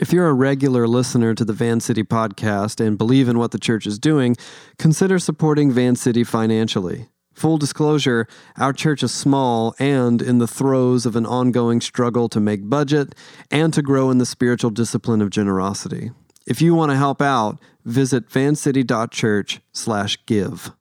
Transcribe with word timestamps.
If 0.00 0.12
you're 0.12 0.28
a 0.28 0.34
regular 0.34 0.88
listener 0.88 1.34
to 1.34 1.44
the 1.44 1.52
Van 1.52 1.78
City 1.78 2.02
podcast 2.02 2.84
and 2.84 2.98
believe 2.98 3.28
in 3.28 3.38
what 3.38 3.52
the 3.52 3.60
church 3.60 3.86
is 3.86 3.96
doing, 3.98 4.36
consider 4.76 5.20
supporting 5.20 5.70
Van 5.70 5.94
City 5.94 6.24
financially. 6.24 7.06
Full 7.32 7.58
disclosure, 7.58 8.26
our 8.56 8.72
church 8.72 9.04
is 9.04 9.14
small 9.14 9.72
and 9.78 10.20
in 10.20 10.38
the 10.38 10.48
throes 10.48 11.06
of 11.06 11.14
an 11.14 11.26
ongoing 11.26 11.80
struggle 11.80 12.28
to 12.28 12.40
make 12.40 12.68
budget 12.68 13.14
and 13.52 13.72
to 13.72 13.82
grow 13.82 14.10
in 14.10 14.18
the 14.18 14.26
spiritual 14.26 14.70
discipline 14.70 15.22
of 15.22 15.30
generosity. 15.30 16.10
If 16.44 16.60
you 16.60 16.74
want 16.74 16.90
to 16.90 16.96
help 16.96 17.22
out, 17.22 17.60
visit 17.84 18.28
vancity.church/give. 18.28 20.72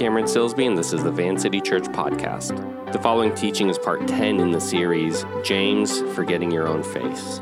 Cameron 0.00 0.24
Silsby, 0.24 0.66
and 0.66 0.78
this 0.78 0.94
is 0.94 1.04
the 1.04 1.12
Van 1.12 1.38
City 1.38 1.60
Church 1.60 1.82
Podcast. 1.82 2.56
The 2.90 2.98
following 2.98 3.34
teaching 3.34 3.68
is 3.68 3.78
part 3.78 4.08
10 4.08 4.40
in 4.40 4.50
the 4.50 4.58
series, 4.58 5.26
James 5.44 6.00
Forgetting 6.14 6.50
Your 6.50 6.66
Own 6.66 6.82
Face. 6.82 7.38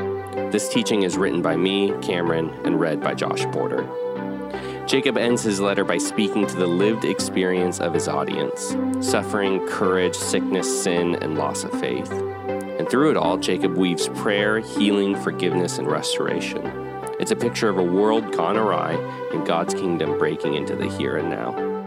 This 0.51 0.69
teaching 0.69 1.05
is 1.05 1.17
written 1.17 1.41
by 1.41 1.55
me, 1.55 1.93
Cameron, 2.03 2.51
and 2.65 2.81
read 2.81 3.01
by 3.01 3.15
Josh 3.15 3.45
Porter. 3.53 3.89
Jacob 4.89 5.17
ends 5.17 5.45
his 5.45 5.61
letter 5.61 5.85
by 5.85 5.99
speaking 5.99 6.49
to 6.49 6.57
the 6.57 6.67
lived 6.67 7.05
experience 7.05 7.79
of 7.79 7.95
his 7.95 8.09
audience 8.09 8.75
suffering, 9.09 9.65
courage, 9.69 10.17
sickness, 10.17 10.83
sin, 10.83 11.15
and 11.23 11.39
loss 11.39 11.63
of 11.63 11.71
faith. 11.79 12.11
And 12.11 12.91
through 12.91 13.13
it 13.13 13.17
all, 13.17 13.37
Jacob 13.37 13.77
weaves 13.77 14.09
prayer, 14.17 14.59
healing, 14.59 15.15
forgiveness, 15.15 15.79
and 15.79 15.87
restoration. 15.89 16.67
It's 17.21 17.31
a 17.31 17.37
picture 17.37 17.69
of 17.69 17.79
a 17.79 17.85
world 17.85 18.33
gone 18.33 18.57
awry 18.57 18.95
and 19.33 19.47
God's 19.47 19.75
kingdom 19.75 20.19
breaking 20.19 20.55
into 20.55 20.75
the 20.75 20.89
here 20.89 21.19
and 21.19 21.31
now. 21.31 21.78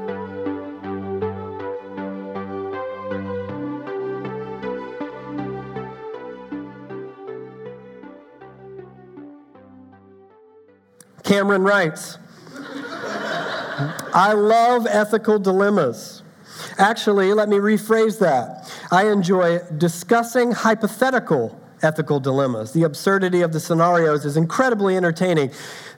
Cameron 11.31 11.63
writes 11.63 12.17
I 14.13 14.33
love 14.33 14.85
ethical 14.85 15.39
dilemmas. 15.39 16.23
Actually, 16.77 17.33
let 17.33 17.47
me 17.47 17.55
rephrase 17.55 18.19
that. 18.19 18.69
I 18.91 19.07
enjoy 19.07 19.59
discussing 19.77 20.51
hypothetical 20.51 21.57
ethical 21.83 22.19
dilemmas. 22.19 22.73
The 22.73 22.83
absurdity 22.83 23.41
of 23.41 23.53
the 23.53 23.59
scenarios 23.59 24.25
is 24.25 24.37
incredibly 24.37 24.97
entertaining. 24.97 25.51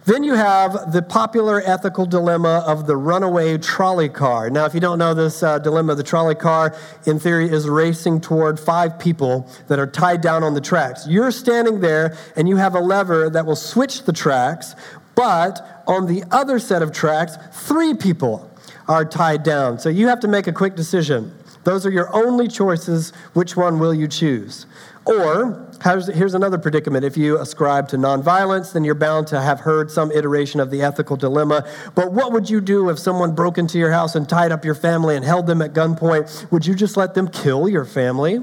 Then 0.05 0.23
you 0.23 0.33
have 0.35 0.91
the 0.91 1.01
popular 1.01 1.61
ethical 1.65 2.05
dilemma 2.05 2.63
of 2.67 2.87
the 2.87 2.95
runaway 2.95 3.57
trolley 3.57 4.09
car. 4.09 4.49
Now, 4.49 4.65
if 4.65 4.73
you 4.73 4.79
don't 4.79 4.99
know 4.99 5.13
this 5.13 5.41
uh, 5.41 5.59
dilemma, 5.59 5.95
the 5.95 6.03
trolley 6.03 6.35
car, 6.35 6.75
in 7.05 7.19
theory, 7.19 7.49
is 7.49 7.69
racing 7.69 8.21
toward 8.21 8.59
five 8.59 8.99
people 8.99 9.49
that 9.67 9.79
are 9.79 9.87
tied 9.87 10.21
down 10.21 10.43
on 10.43 10.53
the 10.53 10.61
tracks. 10.61 11.07
You're 11.07 11.31
standing 11.31 11.79
there 11.79 12.17
and 12.35 12.49
you 12.49 12.57
have 12.57 12.75
a 12.75 12.81
lever 12.81 13.29
that 13.29 13.45
will 13.45 13.55
switch 13.55 14.03
the 14.03 14.13
tracks, 14.13 14.75
but 15.15 15.83
on 15.87 16.07
the 16.07 16.23
other 16.31 16.59
set 16.59 16.81
of 16.81 16.91
tracks, 16.91 17.37
three 17.51 17.93
people 17.93 18.49
are 18.87 19.05
tied 19.05 19.43
down. 19.43 19.79
So 19.79 19.89
you 19.89 20.07
have 20.07 20.19
to 20.21 20.27
make 20.27 20.47
a 20.47 20.51
quick 20.53 20.75
decision. 20.75 21.33
Those 21.63 21.85
are 21.85 21.91
your 21.91 22.13
only 22.13 22.47
choices. 22.47 23.11
Which 23.33 23.55
one 23.55 23.79
will 23.79 23.93
you 23.93 24.07
choose? 24.07 24.65
Or 25.05 25.67
here's 25.83 26.33
another 26.33 26.57
predicament. 26.57 27.03
If 27.03 27.17
you 27.17 27.37
ascribe 27.37 27.89
to 27.89 27.97
nonviolence, 27.97 28.71
then 28.71 28.85
you're 28.85 28.95
bound 28.95 29.27
to 29.27 29.41
have 29.41 29.59
heard 29.59 29.91
some 29.91 30.11
iteration 30.11 30.61
of 30.61 30.71
the 30.71 30.81
ethical 30.81 31.17
dilemma. 31.17 31.67
But 31.93 32.13
what 32.13 32.31
would 32.31 32.49
you 32.49 32.61
do 32.61 32.89
if 32.89 32.97
someone 32.97 33.35
broke 33.35 33.57
into 33.57 33.77
your 33.77 33.91
house 33.91 34.15
and 34.15 34.27
tied 34.27 34.53
up 34.53 34.63
your 34.63 34.75
family 34.75 35.17
and 35.17 35.25
held 35.25 35.45
them 35.45 35.61
at 35.61 35.73
gunpoint? 35.73 36.49
Would 36.51 36.65
you 36.65 36.73
just 36.73 36.95
let 36.95 37.15
them 37.15 37.27
kill 37.27 37.67
your 37.67 37.83
family? 37.83 38.41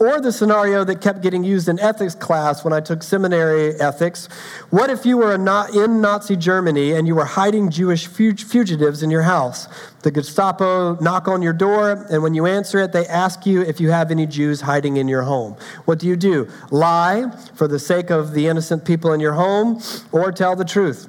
Or 0.00 0.20
the 0.20 0.32
scenario 0.32 0.82
that 0.84 1.00
kept 1.00 1.22
getting 1.22 1.44
used 1.44 1.68
in 1.68 1.78
ethics 1.78 2.16
class 2.16 2.64
when 2.64 2.72
I 2.72 2.80
took 2.80 3.04
seminary 3.04 3.80
ethics. 3.80 4.26
What 4.70 4.90
if 4.90 5.06
you 5.06 5.18
were 5.18 5.34
in 5.34 5.44
Nazi 5.44 6.34
Germany 6.34 6.92
and 6.92 7.06
you 7.06 7.14
were 7.14 7.26
hiding 7.26 7.70
Jewish 7.70 8.06
fugitives 8.06 9.02
in 9.04 9.10
your 9.10 9.22
house? 9.22 9.68
The 10.02 10.10
Gestapo 10.10 10.96
knock 10.96 11.28
on 11.28 11.42
your 11.42 11.52
door, 11.52 12.08
and 12.10 12.24
when 12.24 12.34
you 12.34 12.44
answer 12.44 12.80
it, 12.80 12.90
they 12.90 13.06
ask 13.06 13.46
you 13.46 13.62
if 13.62 13.80
you 13.80 13.92
have 13.92 14.10
any 14.10 14.26
Jews 14.26 14.62
hiding 14.62 14.96
in 14.96 15.06
your 15.06 15.22
home. 15.22 15.54
What 15.84 16.00
do 16.00 16.08
you 16.08 16.16
do? 16.16 16.48
Lie 16.72 17.30
for 17.54 17.68
the 17.68 17.78
sake 17.78 18.10
of 18.10 18.32
the 18.32 18.48
innocent 18.48 18.84
people 18.86 19.12
in 19.12 19.20
your 19.20 19.34
home, 19.34 19.80
or 20.10 20.32
tell 20.32 20.56
the 20.56 20.64
truth? 20.64 21.06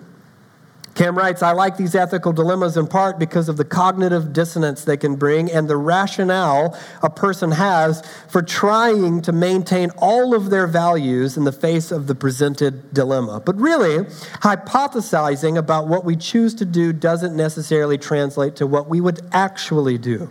Cam 0.93 1.17
writes, 1.17 1.41
I 1.41 1.53
like 1.53 1.77
these 1.77 1.95
ethical 1.95 2.33
dilemmas 2.33 2.77
in 2.77 2.85
part 2.85 3.17
because 3.17 3.49
of 3.49 3.57
the 3.57 3.65
cognitive 3.65 4.31
dissonance 4.31 4.83
they 4.83 4.97
can 4.97 5.15
bring 5.15 5.49
and 5.51 5.67
the 5.67 5.77
rationale 5.77 6.77
a 7.01 7.09
person 7.09 7.51
has 7.51 8.03
for 8.27 8.43
trying 8.43 9.21
to 9.23 9.31
maintain 9.31 9.89
all 9.97 10.35
of 10.35 10.51
their 10.51 10.67
values 10.67 11.35
in 11.35 11.45
the 11.45 11.51
face 11.51 11.91
of 11.91 12.05
the 12.05 12.13
presented 12.13 12.93
dilemma. 12.93 13.41
But 13.43 13.55
really, 13.55 14.03
hypothesizing 14.41 15.57
about 15.57 15.87
what 15.87 16.05
we 16.05 16.15
choose 16.15 16.53
to 16.55 16.65
do 16.65 16.93
doesn't 16.93 17.35
necessarily 17.35 17.97
translate 17.97 18.55
to 18.57 18.67
what 18.67 18.87
we 18.87 19.01
would 19.01 19.21
actually 19.31 19.97
do. 19.97 20.29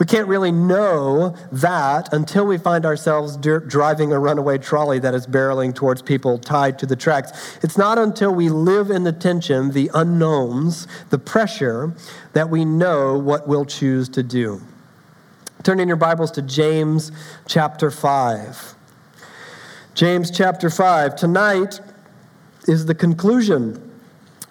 We 0.00 0.06
can't 0.06 0.28
really 0.28 0.50
know 0.50 1.36
that 1.52 2.10
until 2.10 2.46
we 2.46 2.56
find 2.56 2.86
ourselves 2.86 3.36
driving 3.36 4.12
a 4.14 4.18
runaway 4.18 4.56
trolley 4.56 4.98
that 4.98 5.14
is 5.14 5.26
barreling 5.26 5.74
towards 5.74 6.00
people 6.00 6.38
tied 6.38 6.78
to 6.78 6.86
the 6.86 6.96
tracks. 6.96 7.58
It's 7.62 7.76
not 7.76 7.98
until 7.98 8.34
we 8.34 8.48
live 8.48 8.90
in 8.90 9.04
the 9.04 9.12
tension, 9.12 9.72
the 9.72 9.90
unknowns, 9.92 10.88
the 11.10 11.18
pressure, 11.18 11.94
that 12.32 12.48
we 12.48 12.64
know 12.64 13.18
what 13.18 13.46
we'll 13.46 13.66
choose 13.66 14.08
to 14.08 14.22
do. 14.22 14.62
Turn 15.64 15.78
in 15.78 15.86
your 15.86 15.98
Bibles 15.98 16.30
to 16.30 16.40
James 16.40 17.12
chapter 17.46 17.90
5. 17.90 18.74
James 19.92 20.30
chapter 20.30 20.70
5. 20.70 21.14
Tonight 21.14 21.78
is 22.66 22.86
the 22.86 22.94
conclusion 22.94 23.92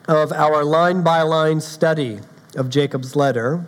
of 0.07 0.31
our 0.31 0.63
line 0.63 1.01
by 1.01 1.23
line 1.23 1.59
study 1.59 2.19
of 2.55 2.69
Jacob's 2.69 3.15
letter. 3.15 3.65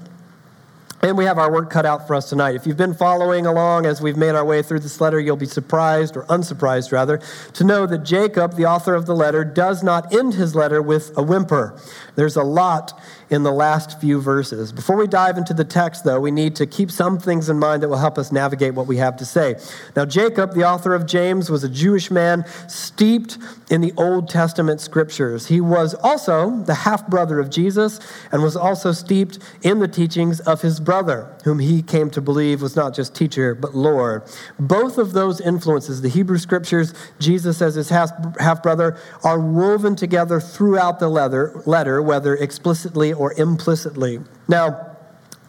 And 1.04 1.18
we 1.18 1.26
have 1.26 1.40
our 1.40 1.52
work 1.52 1.72
cut 1.72 1.84
out 1.84 2.06
for 2.06 2.16
us 2.16 2.30
tonight. 2.30 2.54
If 2.54 2.68
you've 2.68 2.78
been 2.78 2.94
following 2.94 3.48
along 3.48 3.88
as 3.88 4.02
we've 4.02 4.18
made 4.18 4.36
our 4.36 4.46
way 4.46 4.62
through 4.62 4.82
this 4.82 5.02
letter, 5.02 5.20
you'll 5.20 5.36
be 5.36 5.48
surprised, 5.48 6.16
or 6.16 6.26
unsurprised 6.30 6.92
rather, 6.92 7.20
to 7.54 7.64
know 7.64 7.88
that 7.88 8.04
Jacob, 8.04 8.56
the 8.56 8.68
author 8.68 8.94
of 8.94 9.08
the 9.08 9.16
letter, 9.16 9.44
does 9.44 9.82
not 9.82 10.14
end 10.14 10.36
his 10.36 10.54
letter 10.54 10.80
with 10.80 11.12
a 11.18 11.24
whimper. 11.24 11.76
There's 12.16 12.36
a 12.36 12.44
lot 12.44 13.00
in 13.30 13.44
the 13.44 13.52
last 13.52 14.02
few 14.02 14.20
verses. 14.20 14.74
Before 14.74 14.98
we 14.98 15.08
dive 15.08 15.38
into 15.38 15.54
the 15.54 15.64
text, 15.64 16.04
though, 16.04 16.20
we 16.20 16.32
need 16.32 16.56
to 16.58 16.66
keep 16.68 16.92
some 16.92 17.18
things 17.18 17.50
in 17.50 17.58
mind 17.58 17.82
that 17.82 17.88
will 17.88 17.98
help 17.98 18.18
us 18.18 18.32
navigate 18.32 18.74
what 18.74 18.88
we 18.88 18.98
have 18.98 19.16
to 19.18 19.26
say. 19.26 19.56
Now, 19.96 20.04
Jacob, 20.06 20.54
the 20.54 20.66
author 20.66 20.94
of 20.94 21.06
James, 21.06 21.50
was 21.50 21.64
a 21.64 21.70
Jewish 21.70 22.12
man 22.12 22.46
steeped 22.68 23.38
in 23.70 23.80
the 23.80 23.94
Old 23.96 24.28
Testament 24.30 24.82
scriptures. 24.82 25.48
He 25.48 25.62
was 25.62 25.94
also 25.96 26.58
the 26.64 26.74
half 26.74 27.08
brother 27.08 27.40
of 27.40 27.50
Jesus 27.50 28.00
and 28.34 28.44
was 28.44 28.58
also 28.58 28.92
steeped 28.92 29.40
in 29.62 29.80
the 29.80 29.88
teachings 29.88 30.42
of 30.42 30.62
his 30.62 30.82
brother, 30.82 31.34
whom 31.46 31.60
he 31.60 31.82
came 31.82 32.10
to 32.10 32.20
believe 32.22 32.62
was 32.62 32.76
not 32.76 32.94
just 32.94 33.16
teacher, 33.16 33.56
but 33.56 33.74
Lord. 33.74 34.24
Both 34.60 34.98
of 34.98 35.14
those 35.14 35.40
influences, 35.40 36.02
the 36.02 36.10
Hebrew 36.10 36.38
scriptures, 36.38 36.94
Jesus 37.20 37.62
as 37.62 37.76
his 37.76 37.90
half 37.90 38.62
brother, 38.62 38.98
are 39.24 39.40
woven 39.40 39.96
together 39.96 40.42
throughout 40.42 41.00
the 41.00 41.08
letter, 41.08 42.02
whether 42.12 42.36
explicitly 42.36 43.14
or 43.14 43.32
implicitly. 43.38 44.20
Now, 44.50 44.91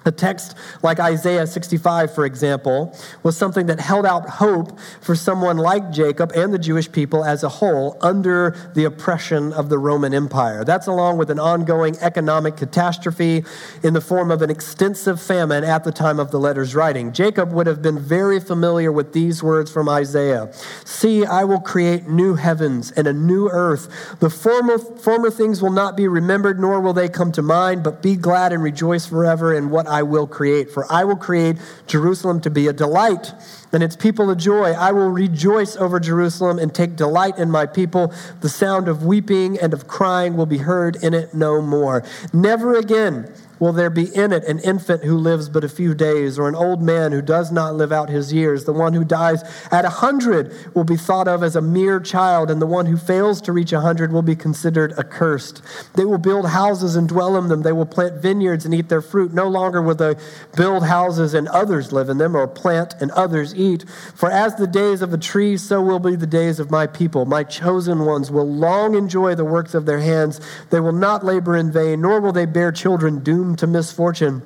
a 0.05 0.13
text 0.13 0.57
like 0.83 1.01
Isaiah 1.01 1.47
65, 1.47 2.15
for 2.15 2.25
example, 2.25 2.97
was 3.23 3.37
something 3.37 3.67
that 3.67 3.81
held 3.81 4.07
out 4.07 4.29
hope 4.29 4.79
for 5.01 5.15
someone 5.15 5.57
like 5.57 5.91
Jacob 5.91 6.33
and 6.35 6.53
the 6.53 6.59
Jewish 6.59 6.91
people 6.91 7.25
as 7.25 7.43
a 7.43 7.49
whole 7.49 7.97
under 8.01 8.57
the 8.75 8.85
oppression 8.85 9.53
of 9.53 9.69
the 9.69 9.79
Roman 9.79 10.15
Empire. 10.15 10.65
That's 10.65 10.87
along 10.87 11.19
with 11.19 11.31
an 11.31 11.39
ongoing 11.39 11.97
economic 12.01 12.57
catastrophe 12.57 13.45
in 13.83 13.95
the 13.95 14.01
form 14.01 14.31
of 14.31 14.43
an 14.43 14.51
extensive 14.51 15.21
famine 15.21 15.65
at 15.65 15.85
the 15.85 15.93
time 15.93 16.19
of 16.19 16.31
the 16.31 16.39
letter's 16.39 16.75
writing. 16.75 17.13
Jacob 17.13 17.53
would 17.53 17.67
have 17.67 17.83
been 17.83 17.99
very 17.99 18.41
familiar 18.41 18.91
with 18.93 19.13
these 19.13 19.43
words 19.43 19.71
from 19.71 19.89
Isaiah 19.89 20.53
See, 20.85 21.25
I 21.25 21.45
will 21.45 21.61
create 21.61 22.09
new 22.09 22.35
heavens 22.35 22.91
and 22.93 23.07
a 23.07 23.13
new 23.13 23.49
earth. 23.49 24.17
The 24.21 24.31
former, 24.31 24.79
former 24.79 25.31
things 25.31 25.63
will 25.63 25.73
not 25.73 25.97
be 25.97 26.09
remembered, 26.09 26.61
nor 26.61 26.81
will 26.81 26.93
they 26.93 27.09
come 27.09 27.33
to 27.33 27.43
mind, 27.43 27.83
but 27.83 28.03
be 28.03 28.17
glad 28.17 28.53
and 28.53 28.63
rejoice 28.63 29.07
forever 29.07 29.55
in 29.55 29.71
what 29.71 29.87
I 29.93 30.03
will 30.03 30.27
create. 30.27 30.71
For 30.71 30.91
I 30.91 31.05
will 31.05 31.17
create 31.17 31.59
Jerusalem 31.87 32.41
to 32.41 32.51
be 32.51 32.67
a 32.67 32.73
delight 32.73 33.33
and 33.73 33.83
its 33.83 33.95
people 33.95 34.31
a 34.31 34.37
joy. 34.37 34.73
I 34.73 34.91
will 34.93 35.11
rejoice 35.11 35.77
over 35.77 36.01
Jerusalem 36.01 36.59
and 36.59 36.75
take 36.75 36.97
delight 36.97 37.39
in 37.39 37.51
my 37.51 37.67
people. 37.67 38.13
The 38.41 38.49
sound 38.49 38.89
of 38.89 39.05
weeping 39.05 39.59
and 39.61 39.75
of 39.75 39.87
crying 39.87 40.37
will 40.37 40.47
be 40.47 40.59
heard 40.59 40.97
in 40.97 41.13
it 41.13 41.35
no 41.35 41.61
more. 41.61 42.03
Never 42.33 42.75
again 42.75 43.33
will 43.63 43.73
there 43.73 43.91
be 43.91 44.13
in 44.13 44.33
it 44.33 44.43
an 44.47 44.59
infant 44.59 45.05
who 45.05 45.17
lives 45.17 45.49
but 45.49 45.63
a 45.63 45.69
few 45.69 45.95
days, 45.95 46.37
or 46.37 46.49
an 46.49 46.55
old 46.57 46.83
man 46.83 47.13
who 47.13 47.23
does 47.23 47.53
not 47.53 47.77
live 47.77 47.93
out 47.93 48.11
his 48.11 48.33
years? 48.33 48.65
The 48.65 48.73
one 48.73 48.93
who 48.93 49.05
dies 49.05 49.45
at 49.71 49.85
a 49.85 49.89
hundred 49.89 50.53
will 50.75 50.83
be 50.83 50.97
thought 50.97 51.29
of 51.29 51.45
as 51.45 51.55
a 51.55 51.63
mere 51.63 52.01
child, 52.01 52.51
and 52.51 52.61
the 52.61 52.67
one 52.67 52.87
who 52.87 52.97
fails 52.97 53.41
to 53.43 53.53
reach 53.53 53.73
a 53.73 53.81
hundred 53.81 54.11
will 54.11 54.21
be 54.21 54.35
considered 54.35 54.93
accursed. 54.99 55.63
They 55.95 56.05
will 56.05 56.19
build 56.19 56.49
houses 56.49 56.97
and 56.97 57.09
dwell 57.09 57.37
in 57.37 57.47
them. 57.47 57.63
They 57.63 57.71
will 57.71 57.87
plant 57.87 58.21
vineyards 58.21 58.65
and 58.65 58.75
eat 58.75 58.89
their 58.89 59.01
fruit. 59.01 59.33
No 59.33 59.47
longer 59.47 59.81
will 59.81 59.95
they 59.95 60.17
build 60.57 60.85
houses 60.85 61.33
and 61.33 61.47
others 61.47 61.93
live 61.93 62.09
in 62.09 62.19
them, 62.19 62.35
or 62.35 62.49
plant 62.49 62.97
and 63.01 63.13
others 63.13 63.55
eat. 63.55 63.89
For 64.17 64.29
as 64.29 64.57
the 64.57 64.67
days 64.67 65.03
of 65.03 65.15
a 65.15 65.19
tree, 65.19 65.57
so 65.57 65.81
will 65.81 66.01
be 66.01 66.17
the 66.17 66.27
days 66.27 66.59
of 66.59 66.73
my 66.73 66.89
people. 66.89 67.27
My 67.27 67.45
chosen 67.45 68.05
ones 68.07 68.29
will 68.29 68.51
long 68.53 68.97
enjoy 68.97 69.37
the 69.37 69.45
works 69.45 69.73
of 69.73 69.87
their 69.87 70.01
hands. 70.01 70.41
They 70.71 70.81
will 70.81 70.91
not 70.91 71.25
labor 71.25 71.57
in 71.57 71.71
vain, 71.71 72.01
nor 72.01 72.21
will 72.21 72.33
they 72.33 72.47
bear 72.47 72.73
children 72.73 73.21
doomed 73.21 73.52
to 73.57 73.67
misfortune. 73.67 74.43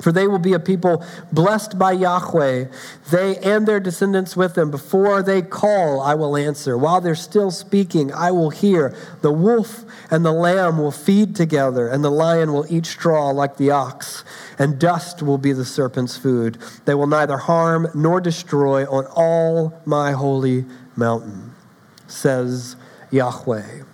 For 0.00 0.12
they 0.12 0.26
will 0.26 0.38
be 0.38 0.52
a 0.52 0.58
people 0.58 1.04
blessed 1.32 1.78
by 1.78 1.92
Yahweh, 1.92 2.66
they 3.10 3.36
and 3.38 3.66
their 3.66 3.80
descendants 3.80 4.36
with 4.36 4.54
them. 4.54 4.70
Before 4.70 5.22
they 5.22 5.40
call, 5.40 6.00
I 6.00 6.14
will 6.14 6.36
answer. 6.36 6.76
While 6.76 7.00
they're 7.00 7.14
still 7.14 7.50
speaking, 7.50 8.12
I 8.12 8.30
will 8.32 8.50
hear. 8.50 8.94
The 9.22 9.32
wolf 9.32 9.84
and 10.10 10.24
the 10.24 10.32
lamb 10.32 10.78
will 10.78 10.90
feed 10.90 11.36
together, 11.36 11.88
and 11.88 12.04
the 12.04 12.10
lion 12.10 12.52
will 12.52 12.66
eat 12.68 12.86
straw 12.86 13.30
like 13.30 13.56
the 13.56 13.70
ox, 13.70 14.24
and 14.58 14.78
dust 14.78 15.22
will 15.22 15.38
be 15.38 15.52
the 15.52 15.64
serpent's 15.64 16.16
food. 16.16 16.58
They 16.84 16.94
will 16.94 17.06
neither 17.06 17.38
harm 17.38 17.88
nor 17.94 18.20
destroy 18.20 18.84
on 18.84 19.06
all 19.14 19.80
my 19.86 20.12
holy 20.12 20.66
mountain, 20.96 21.54
says 22.08 22.76
Yahweh. 23.10 23.84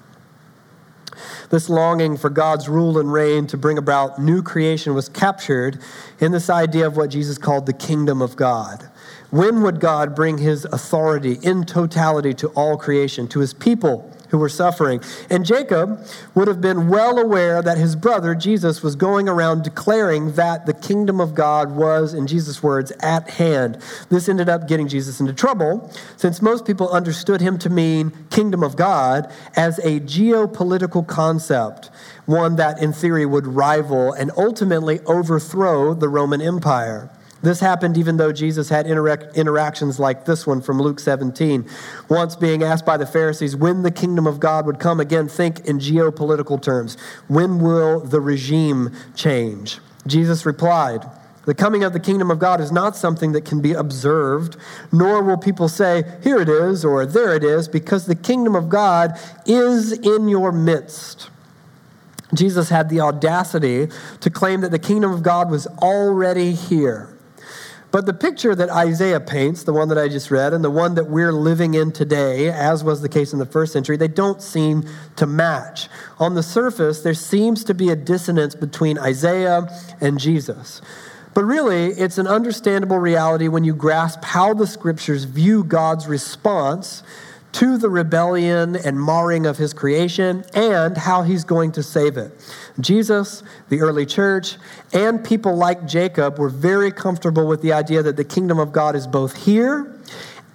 This 1.50 1.68
longing 1.68 2.16
for 2.16 2.30
God's 2.30 2.68
rule 2.68 2.96
and 2.96 3.12
reign 3.12 3.48
to 3.48 3.56
bring 3.56 3.76
about 3.76 4.20
new 4.20 4.40
creation 4.40 4.94
was 4.94 5.08
captured 5.08 5.80
in 6.20 6.30
this 6.30 6.48
idea 6.48 6.86
of 6.86 6.96
what 6.96 7.10
Jesus 7.10 7.38
called 7.38 7.66
the 7.66 7.72
kingdom 7.72 8.22
of 8.22 8.36
God. 8.36 8.88
When 9.30 9.62
would 9.62 9.80
God 9.80 10.14
bring 10.14 10.38
his 10.38 10.64
authority 10.66 11.38
in 11.42 11.64
totality 11.64 12.34
to 12.34 12.48
all 12.50 12.76
creation, 12.76 13.26
to 13.28 13.40
his 13.40 13.52
people? 13.52 14.10
Who 14.30 14.38
were 14.38 14.48
suffering. 14.48 15.00
And 15.28 15.44
Jacob 15.44 16.04
would 16.34 16.48
have 16.48 16.60
been 16.60 16.88
well 16.88 17.18
aware 17.18 17.62
that 17.62 17.78
his 17.78 17.96
brother, 17.96 18.34
Jesus, 18.34 18.82
was 18.82 18.96
going 18.96 19.28
around 19.28 19.62
declaring 19.62 20.32
that 20.32 20.66
the 20.66 20.74
kingdom 20.74 21.20
of 21.20 21.34
God 21.34 21.72
was, 21.72 22.14
in 22.14 22.26
Jesus' 22.26 22.62
words, 22.62 22.92
at 23.00 23.30
hand. 23.30 23.78
This 24.08 24.28
ended 24.28 24.48
up 24.48 24.68
getting 24.68 24.88
Jesus 24.88 25.20
into 25.20 25.32
trouble, 25.32 25.92
since 26.16 26.40
most 26.40 26.64
people 26.64 26.88
understood 26.88 27.40
him 27.40 27.58
to 27.58 27.70
mean 27.70 28.12
kingdom 28.30 28.62
of 28.62 28.76
God 28.76 29.30
as 29.56 29.78
a 29.80 30.00
geopolitical 30.00 31.06
concept, 31.06 31.90
one 32.26 32.56
that 32.56 32.80
in 32.80 32.92
theory 32.92 33.26
would 33.26 33.46
rival 33.46 34.12
and 34.12 34.30
ultimately 34.36 35.00
overthrow 35.00 35.94
the 35.94 36.08
Roman 36.08 36.40
Empire. 36.40 37.10
This 37.42 37.60
happened 37.60 37.96
even 37.96 38.18
though 38.18 38.32
Jesus 38.32 38.68
had 38.68 38.86
interac- 38.86 39.34
interactions 39.34 39.98
like 39.98 40.26
this 40.26 40.46
one 40.46 40.60
from 40.60 40.80
Luke 40.80 41.00
17. 41.00 41.66
Once 42.08 42.36
being 42.36 42.62
asked 42.62 42.84
by 42.84 42.96
the 42.96 43.06
Pharisees 43.06 43.56
when 43.56 43.82
the 43.82 43.90
kingdom 43.90 44.26
of 44.26 44.40
God 44.40 44.66
would 44.66 44.78
come, 44.78 45.00
again, 45.00 45.26
think 45.26 45.60
in 45.66 45.78
geopolitical 45.78 46.60
terms. 46.60 46.98
When 47.28 47.60
will 47.60 48.00
the 48.00 48.20
regime 48.20 48.92
change? 49.14 49.78
Jesus 50.06 50.44
replied, 50.44 51.06
The 51.46 51.54
coming 51.54 51.82
of 51.82 51.94
the 51.94 52.00
kingdom 52.00 52.30
of 52.30 52.38
God 52.38 52.60
is 52.60 52.70
not 52.70 52.94
something 52.94 53.32
that 53.32 53.46
can 53.46 53.62
be 53.62 53.72
observed, 53.72 54.58
nor 54.92 55.22
will 55.22 55.38
people 55.38 55.68
say, 55.68 56.04
Here 56.22 56.40
it 56.40 56.48
is, 56.48 56.84
or 56.84 57.06
there 57.06 57.34
it 57.34 57.44
is, 57.44 57.68
because 57.68 58.04
the 58.04 58.14
kingdom 58.14 58.54
of 58.54 58.68
God 58.68 59.18
is 59.46 59.92
in 59.92 60.28
your 60.28 60.52
midst. 60.52 61.30
Jesus 62.34 62.68
had 62.68 62.90
the 62.90 63.00
audacity 63.00 63.88
to 64.20 64.30
claim 64.30 64.60
that 64.60 64.70
the 64.70 64.78
kingdom 64.78 65.10
of 65.10 65.22
God 65.22 65.50
was 65.50 65.66
already 65.66 66.52
here. 66.52 67.16
But 67.92 68.06
the 68.06 68.12
picture 68.12 68.54
that 68.54 68.70
Isaiah 68.70 69.18
paints, 69.18 69.64
the 69.64 69.72
one 69.72 69.88
that 69.88 69.98
I 69.98 70.08
just 70.08 70.30
read, 70.30 70.52
and 70.52 70.62
the 70.62 70.70
one 70.70 70.94
that 70.94 71.10
we're 71.10 71.32
living 71.32 71.74
in 71.74 71.90
today, 71.90 72.48
as 72.50 72.84
was 72.84 73.02
the 73.02 73.08
case 73.08 73.32
in 73.32 73.40
the 73.40 73.46
first 73.46 73.72
century, 73.72 73.96
they 73.96 74.08
don't 74.08 74.40
seem 74.40 74.88
to 75.16 75.26
match. 75.26 75.88
On 76.18 76.34
the 76.34 76.42
surface, 76.42 77.02
there 77.02 77.14
seems 77.14 77.64
to 77.64 77.74
be 77.74 77.90
a 77.90 77.96
dissonance 77.96 78.54
between 78.54 78.96
Isaiah 78.96 79.68
and 80.00 80.20
Jesus. 80.20 80.80
But 81.34 81.44
really, 81.44 81.86
it's 81.86 82.18
an 82.18 82.28
understandable 82.28 82.98
reality 82.98 83.48
when 83.48 83.64
you 83.64 83.74
grasp 83.74 84.24
how 84.24 84.54
the 84.54 84.66
scriptures 84.66 85.24
view 85.24 85.64
God's 85.64 86.06
response 86.06 87.02
to 87.52 87.78
the 87.78 87.90
rebellion 87.90 88.76
and 88.76 89.00
marring 89.00 89.46
of 89.46 89.56
his 89.58 89.72
creation 89.72 90.44
and 90.54 90.96
how 90.96 91.22
he's 91.22 91.44
going 91.44 91.72
to 91.72 91.82
save 91.82 92.16
it. 92.16 92.32
Jesus, 92.78 93.42
the 93.68 93.80
early 93.80 94.06
church, 94.06 94.56
and 94.92 95.24
people 95.24 95.56
like 95.56 95.86
Jacob 95.86 96.38
were 96.38 96.48
very 96.48 96.90
comfortable 96.92 97.46
with 97.46 97.62
the 97.62 97.72
idea 97.72 98.02
that 98.02 98.16
the 98.16 98.24
kingdom 98.24 98.58
of 98.58 98.72
God 98.72 98.94
is 98.94 99.06
both 99.06 99.44
here 99.44 99.96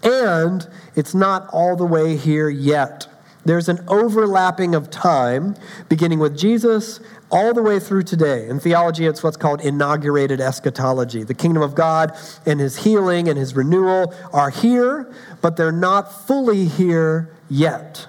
and 0.03 0.67
it's 0.95 1.15
not 1.15 1.49
all 1.51 1.75
the 1.75 1.85
way 1.85 2.15
here 2.15 2.47
yet. 2.47 3.07
There's 3.43 3.69
an 3.69 3.79
overlapping 3.87 4.73
of 4.73 4.89
time, 4.89 5.55
beginning 5.87 6.19
with 6.19 6.37
Jesus 6.37 6.99
all 7.29 7.53
the 7.53 7.61
way 7.61 7.79
through 7.79 8.03
today. 8.03 8.47
In 8.47 8.59
theology, 8.59 9.05
it's 9.05 9.23
what's 9.23 9.37
called 9.37 9.61
inaugurated 9.61 10.41
eschatology. 10.41 11.23
The 11.23 11.33
kingdom 11.33 11.61
of 11.61 11.75
God 11.75 12.17
and 12.45 12.59
his 12.59 12.77
healing 12.77 13.27
and 13.27 13.37
his 13.37 13.55
renewal 13.55 14.13
are 14.33 14.49
here, 14.49 15.13
but 15.45 15.57
they're 15.57 15.71
not 15.71 16.11
fully 16.25 16.65
here 16.65 17.29
yet. 17.51 18.07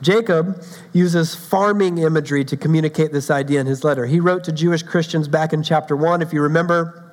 Jacob 0.00 0.62
uses 0.92 1.34
farming 1.34 1.98
imagery 1.98 2.44
to 2.44 2.56
communicate 2.56 3.10
this 3.10 3.28
idea 3.28 3.60
in 3.60 3.66
his 3.66 3.82
letter. 3.82 4.06
He 4.06 4.20
wrote 4.20 4.44
to 4.44 4.52
Jewish 4.52 4.84
Christians 4.84 5.26
back 5.26 5.52
in 5.52 5.64
chapter 5.64 5.96
1, 5.96 6.22
if 6.22 6.32
you 6.32 6.40
remember. 6.40 7.12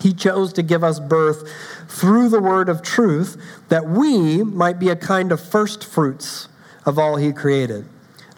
He 0.00 0.14
chose 0.14 0.54
to 0.54 0.62
give 0.62 0.82
us 0.82 0.98
birth 0.98 1.52
through 1.86 2.30
the 2.30 2.40
word 2.40 2.70
of 2.70 2.80
truth 2.80 3.36
that 3.68 3.90
we 3.90 4.42
might 4.42 4.78
be 4.78 4.88
a 4.88 4.96
kind 4.96 5.32
of 5.32 5.38
first 5.38 5.84
fruits 5.84 6.48
of 6.86 6.98
all 6.98 7.16
he 7.16 7.30
created. 7.30 7.84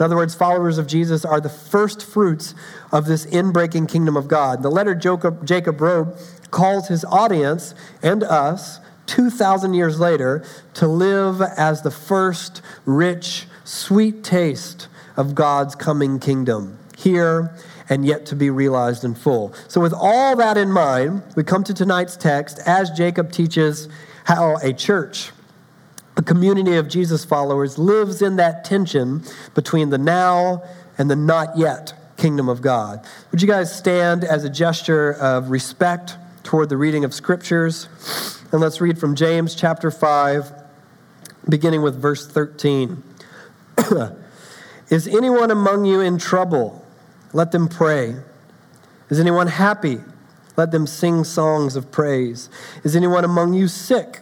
In 0.01 0.05
other 0.05 0.17
words, 0.17 0.35
followers 0.35 0.79
of 0.79 0.89
Jesus 0.89 1.25
are 1.25 1.41
the 1.41 1.49
first 1.49 2.05
fruits 2.05 2.57
of 2.91 3.07
this 3.07 3.25
inbreaking 3.27 3.89
kingdom 3.89 4.17
of 4.17 4.27
God. 4.27 4.65
The 4.65 4.71
letter 4.71 4.97
Jacob, 4.97 5.47
Jacob 5.47 5.81
wrote 5.81 6.09
calls 6.51 6.89
his 6.89 7.05
audience 7.05 7.73
and 8.03 8.25
us 8.25 8.81
2,000 9.13 9.75
years 9.75 10.01
later 10.01 10.43
to 10.73 10.89
live 10.89 11.43
as 11.43 11.83
the 11.83 11.91
first 11.91 12.63
rich, 12.87 13.47
sweet 13.63 14.25
taste 14.25 14.89
of 15.19 15.35
God's 15.35 15.75
coming 15.75 16.19
kingdom 16.19 16.79
here 16.97 17.55
and 17.91 18.07
yet 18.07 18.25
to 18.25 18.35
be 18.35 18.49
realized 18.49 19.05
in 19.05 19.15
full. 19.15 19.53
So, 19.69 19.83
with 19.83 19.93
all 19.93 20.35
that 20.37 20.57
in 20.57 20.73
mind, 20.73 21.25
we 21.37 21.45
come 21.45 21.63
to 21.65 21.75
tonight's 21.75 22.17
text 22.17 22.59
as 22.65 22.91
Jacob 22.91 23.31
teaches 23.33 23.87
how 24.25 24.57
a 24.63 24.73
church 24.73 25.31
a 26.17 26.23
community 26.23 26.77
of 26.77 26.89
Jesus 26.89 27.23
followers 27.23 27.79
lives 27.79 28.23
in 28.23 28.37
that 28.37 28.65
tension 28.65 29.23
between 29.55 29.91
the 29.91 29.99
now 29.99 30.63
and 30.97 31.11
the 31.11 31.17
not 31.17 31.59
yet 31.59 31.93
kingdom 32.17 32.49
of 32.49 32.63
God. 32.63 33.05
Would 33.31 33.43
you 33.43 33.49
guys 33.49 33.77
stand 33.77 34.25
as 34.25 34.45
a 34.45 34.51
gesture 34.51 35.13
of 35.15 35.51
respect 35.51 36.17
toward 36.45 36.71
the 36.71 36.79
reading 36.79 37.05
of 37.05 37.13
scriptures? 37.13 37.89
And 38.53 38.61
let's 38.61 38.83
read 38.83 38.99
from 38.99 39.17
James 39.17 39.55
chapter 39.55 39.91
5, 39.91 40.53
beginning 41.49 41.81
with 41.81 41.99
verse 41.99 42.27
13. 42.27 43.03
Is 44.91 45.09
anyone 45.09 45.51
among 45.51 45.87
you 45.87 46.01
in 46.01 46.19
trouble? 46.19 46.85
Let 47.33 47.51
them 47.51 47.67
pray. 47.67 48.17
Is 49.09 49.19
anyone 49.19 49.47
happy? 49.47 50.01
Let 50.55 50.71
them 50.71 50.87
sing 50.87 51.25
songs 51.25 51.77
of 51.77 51.91
praise. 51.91 52.51
Is 52.85 52.95
anyone 52.95 53.25
among 53.25 53.55
you 53.55 53.69
sick? 53.69 54.21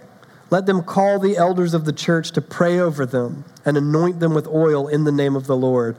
Let 0.48 0.64
them 0.64 0.84
call 0.84 1.18
the 1.18 1.36
elders 1.36 1.74
of 1.74 1.84
the 1.84 1.92
church 1.92 2.30
to 2.32 2.40
pray 2.40 2.78
over 2.78 3.04
them 3.04 3.44
and 3.64 3.76
anoint 3.76 4.20
them 4.20 4.32
with 4.32 4.46
oil 4.46 4.86
in 4.86 5.02
the 5.02 5.12
name 5.12 5.34
of 5.34 5.48
the 5.48 5.56
Lord. 5.56 5.96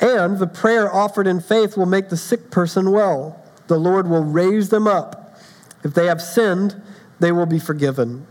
And 0.00 0.38
the 0.38 0.46
prayer 0.46 0.90
offered 0.90 1.26
in 1.26 1.40
faith 1.40 1.76
will 1.76 1.84
make 1.84 2.08
the 2.08 2.16
sick 2.16 2.50
person 2.50 2.90
well. 2.90 3.44
The 3.66 3.78
Lord 3.78 4.08
will 4.08 4.24
raise 4.24 4.70
them 4.70 4.86
up. 4.86 5.38
If 5.84 5.92
they 5.92 6.06
have 6.06 6.22
sinned, 6.22 6.82
they 7.20 7.32
will 7.32 7.46
be 7.46 7.58
forgiven. 7.58 8.26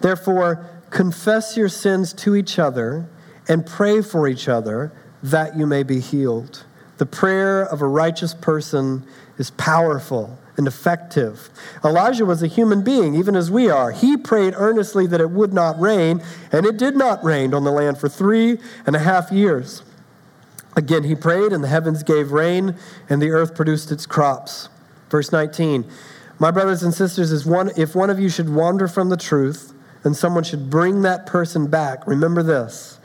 Therefore, 0.00 0.66
confess 0.90 1.56
your 1.56 1.68
sins 1.68 2.12
to 2.14 2.34
each 2.34 2.58
other 2.58 3.06
and 3.48 3.66
pray 3.66 4.00
for 4.02 4.26
each 4.28 4.48
other 4.48 4.92
that 5.22 5.56
you 5.56 5.66
may 5.66 5.82
be 5.82 6.00
healed. 6.00 6.64
The 6.98 7.06
prayer 7.06 7.62
of 7.62 7.82
a 7.82 7.86
righteous 7.86 8.34
person 8.34 9.04
is 9.38 9.50
powerful 9.50 10.38
and 10.56 10.68
effective. 10.68 11.50
Elijah 11.84 12.24
was 12.24 12.42
a 12.42 12.46
human 12.46 12.82
being, 12.82 13.14
even 13.14 13.34
as 13.34 13.50
we 13.50 13.68
are. 13.68 13.90
He 13.90 14.16
prayed 14.16 14.54
earnestly 14.56 15.06
that 15.08 15.20
it 15.20 15.30
would 15.30 15.52
not 15.52 15.80
rain, 15.80 16.22
and 16.52 16.64
it 16.64 16.76
did 16.76 16.96
not 16.96 17.24
rain 17.24 17.52
on 17.52 17.64
the 17.64 17.72
land 17.72 17.98
for 17.98 18.08
three 18.08 18.58
and 18.86 18.94
a 18.94 19.00
half 19.00 19.32
years. 19.32 19.82
Again, 20.76 21.04
he 21.04 21.14
prayed, 21.14 21.52
and 21.52 21.64
the 21.64 21.68
heavens 21.68 22.02
gave 22.02 22.32
rain, 22.32 22.76
and 23.08 23.20
the 23.20 23.30
earth 23.30 23.54
produced 23.54 23.90
its 23.90 24.06
crops. 24.06 24.68
Verse 25.10 25.32
19 25.32 25.84
My 26.38 26.50
brothers 26.50 26.82
and 26.82 26.92
sisters, 26.92 27.30
is 27.30 27.46
one, 27.46 27.70
if 27.76 27.94
one 27.94 28.10
of 28.10 28.18
you 28.18 28.28
should 28.28 28.48
wander 28.48 28.88
from 28.88 29.08
the 29.08 29.16
truth, 29.16 29.72
and 30.02 30.16
someone 30.16 30.44
should 30.44 30.68
bring 30.68 31.02
that 31.02 31.26
person 31.26 31.68
back, 31.68 32.06
remember 32.06 32.42
this. 32.42 32.98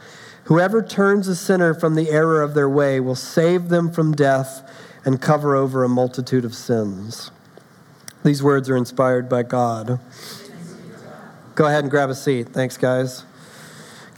Whoever 0.44 0.82
turns 0.82 1.28
a 1.28 1.36
sinner 1.36 1.72
from 1.74 1.94
the 1.94 2.10
error 2.10 2.42
of 2.42 2.54
their 2.54 2.68
way 2.68 2.98
will 2.98 3.14
save 3.14 3.68
them 3.68 3.90
from 3.90 4.12
death 4.12 4.68
and 5.04 5.20
cover 5.20 5.54
over 5.54 5.84
a 5.84 5.88
multitude 5.88 6.44
of 6.44 6.54
sins. 6.54 7.30
These 8.24 8.42
words 8.42 8.68
are 8.68 8.76
inspired 8.76 9.28
by 9.28 9.44
God. 9.44 10.00
Go 11.54 11.66
ahead 11.66 11.84
and 11.84 11.90
grab 11.90 12.10
a 12.10 12.14
seat. 12.14 12.48
Thanks, 12.48 12.76
guys. 12.76 13.24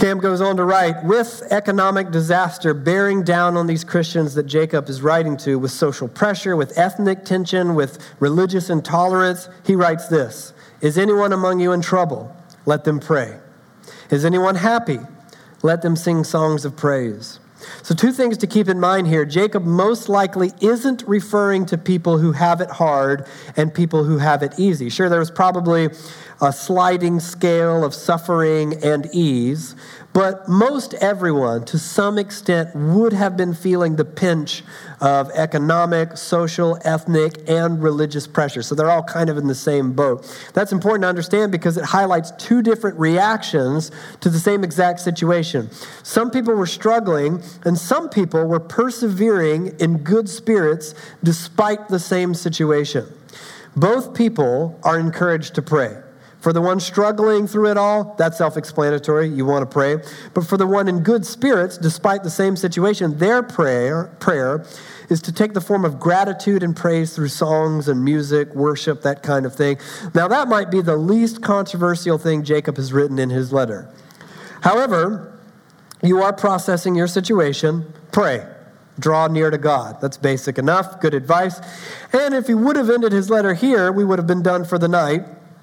Cam 0.03 0.19
goes 0.19 0.41
on 0.41 0.57
to 0.57 0.65
write 0.65 1.05
with 1.05 1.45
economic 1.53 2.11
disaster 2.11 2.75
bearing 2.75 3.23
down 3.23 3.57
on 3.57 3.69
these 3.69 3.85
Christians 3.85 4.35
that 4.35 4.47
Jacob 4.47 4.89
is 4.89 5.01
writing 5.01 5.37
to, 5.37 5.61
with 5.61 5.71
social 5.71 6.09
pressure, 6.09 6.57
with 6.57 6.77
ethnic 6.77 7.25
tension, 7.25 7.77
with 7.77 8.05
religious 8.19 8.69
intolerance, 8.69 9.49
he 9.65 9.77
writes 9.77 10.09
this 10.09 10.55
Is 10.81 10.99
anyone 10.99 11.33
among 11.33 11.61
you 11.61 11.71
in 11.71 11.83
trouble? 11.83 12.35
Let 12.67 12.83
them 12.83 12.99
pray. 12.99 13.39
Is 14.11 14.25
anyone 14.25 14.57
happy? 14.57 14.99
Let 15.63 15.83
them 15.83 15.95
sing 15.95 16.25
songs 16.25 16.65
of 16.65 16.77
praise. 16.77 17.39
So, 17.85 17.95
two 17.95 18.11
things 18.11 18.37
to 18.39 18.49
keep 18.49 18.69
in 18.69 18.81
mind 18.81 19.07
here. 19.07 19.25
Jacob 19.25 19.65
most 19.65 20.09
likely 20.09 20.51
isn't 20.61 21.05
referring 21.07 21.65
to 21.67 21.79
people 21.79 22.19
who 22.19 22.33
have 22.33 22.61
it 22.61 22.71
hard 22.71 23.25
and 23.57 23.73
people 23.73 24.03
who 24.03 24.19
have 24.19 24.43
it 24.43 24.55
easy. 24.59 24.91
Sure, 24.91 25.09
there 25.09 25.21
was 25.21 25.31
probably 25.31 25.91
a 26.43 26.53
sliding 26.53 27.21
scale 27.21 27.85
of 27.85 27.95
suffering 27.95 28.75
and 28.83 29.09
ease, 29.13 29.77
but 30.13 30.49
most 30.49 30.93
everyone, 30.95 31.65
to 31.65 31.79
some 31.79 32.19
extent, 32.19 32.75
would 32.75 33.13
have 33.13 33.37
been 33.37 33.55
feeling 33.55 33.95
the 33.95 34.05
pinch 34.05 34.65
of 35.01 35.31
economic, 35.31 36.17
social, 36.17 36.79
ethnic, 36.85 37.49
and 37.49 37.81
religious 37.81 38.27
pressure. 38.27 38.61
So 38.61 38.75
they're 38.75 38.91
all 38.91 39.05
kind 39.05 39.31
of 39.31 39.39
in 39.39 39.47
the 39.47 39.55
same 39.55 39.93
boat. 39.93 40.27
That's 40.53 40.73
important 40.73 41.03
to 41.05 41.09
understand 41.09 41.53
because 41.53 41.77
it 41.77 41.85
highlights 41.85 42.33
two 42.33 42.61
different 42.61 42.99
reactions 42.99 43.93
to 44.21 44.29
the 44.29 44.41
same 44.41 44.65
exact 44.65 44.99
situation. 44.99 45.71
Some 46.03 46.31
people 46.31 46.55
were 46.55 46.67
struggling, 46.67 47.41
and 47.65 47.79
some 47.79 48.11
people 48.11 48.47
were 48.47 48.61
persevering 48.61 49.77
in 49.79 49.99
good 49.99 50.29
spirits 50.29 50.95
despite 51.23 51.89
the 51.89 52.01
same 52.01 52.35
situation. 52.35 53.07
Both 53.77 54.13
people 54.13 54.79
are 54.83 54.99
encouraged 54.99 55.55
to 55.55 55.63
pray. 55.63 55.97
For 56.43 56.53
the 56.53 56.61
one 56.61 56.81
struggling 56.81 57.47
through 57.47 57.71
it 57.71 57.77
all, 57.77 58.17
that's 58.19 58.37
self 58.37 58.57
explanatory. 58.57 59.29
You 59.29 59.47
want 59.47 59.63
to 59.63 59.73
pray. 59.73 59.99
But 60.35 60.45
for 60.45 60.57
the 60.57 60.67
one 60.67 60.89
in 60.89 61.05
good 61.05 61.25
spirits, 61.25 61.79
despite 61.79 62.25
the 62.25 62.31
same 62.31 62.57
situation, 62.57 63.19
their 63.19 63.45
prayer, 63.45 64.07
prayer 64.19 64.67
is 65.09 65.23
to 65.23 65.33
take 65.33 65.55
the 65.55 65.61
form 65.61 65.85
of 65.85 66.01
gratitude 66.01 66.65
and 66.65 66.75
praise 66.75 67.15
through 67.15 67.29
songs 67.29 67.87
and 67.87 68.05
music, 68.05 68.53
worship, 68.57 69.03
that 69.03 69.23
kind 69.23 69.47
of 69.47 69.55
thing. 69.55 69.79
Now, 70.17 70.27
that 70.27 70.49
might 70.49 70.69
be 70.69 70.81
the 70.81 70.97
least 70.97 71.43
controversial 71.43 72.19
thing 72.19 72.43
Jacob 72.43 72.77
has 72.77 72.93
written 72.93 73.21
in 73.21 73.31
his 73.31 73.53
letter. 73.53 73.89
However, 74.63 75.39
you 76.03 76.23
are 76.23 76.33
processing 76.33 76.97
your 76.97 77.07
situation, 77.07 77.93
pray. 78.11 78.45
Draw 78.99 79.29
near 79.29 79.51
to 79.51 79.59
God. 79.59 80.01
That's 80.01 80.17
basic 80.17 80.59
enough. 80.59 81.01
Good 81.01 81.15
advice. 81.15 81.61
And 82.13 82.35
if 82.35 82.49
he 82.49 82.55
would 82.55 82.75
have 82.75 82.91
ended 82.91 83.13
his 83.13 83.31
letter 83.31 83.55
here, 83.55 83.93
we 83.93 84.05
would 84.05 84.19
have 84.19 84.27
been 84.27 84.43
done 84.43 84.65
for 84.65 84.77
the 84.77 84.89
night. 84.89 85.23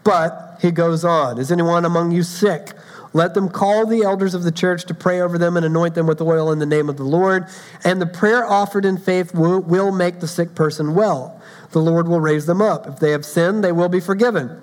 But 0.10 0.58
he 0.60 0.72
goes 0.72 1.06
on 1.06 1.38
Is 1.38 1.52
anyone 1.52 1.86
among 1.86 2.10
you 2.12 2.24
sick? 2.24 2.72
Let 3.14 3.36
them 3.36 3.48
call 3.48 3.86
the 3.86 4.02
elders 4.02 4.34
of 4.34 4.42
the 4.42 4.52
church 4.52 4.86
to 4.86 4.96
pray 4.96 5.22
over 5.22 5.38
them 5.38 5.56
and 5.56 5.64
anoint 5.64 5.94
them 5.94 6.08
with 6.08 6.20
oil 6.20 6.52
in 6.52 6.58
the 6.58 6.66
name 6.66 6.90
of 6.90 6.98
the 6.98 7.04
Lord. 7.04 7.46
And 7.84 8.02
the 8.02 8.08
prayer 8.08 8.44
offered 8.44 8.86
in 8.86 8.98
faith 8.98 9.36
will, 9.36 9.60
will 9.60 9.92
make 9.92 10.20
the 10.20 10.28
sick 10.28 10.56
person 10.56 10.96
well. 10.96 11.40
The 11.72 11.80
Lord 11.80 12.08
will 12.08 12.22
raise 12.22 12.48
them 12.48 12.62
up. 12.62 12.88
If 12.88 13.00
they 13.00 13.12
have 13.12 13.26
sinned, 13.26 13.64
they 13.64 13.72
will 13.72 13.90
be 13.90 14.00
forgiven. 14.00 14.62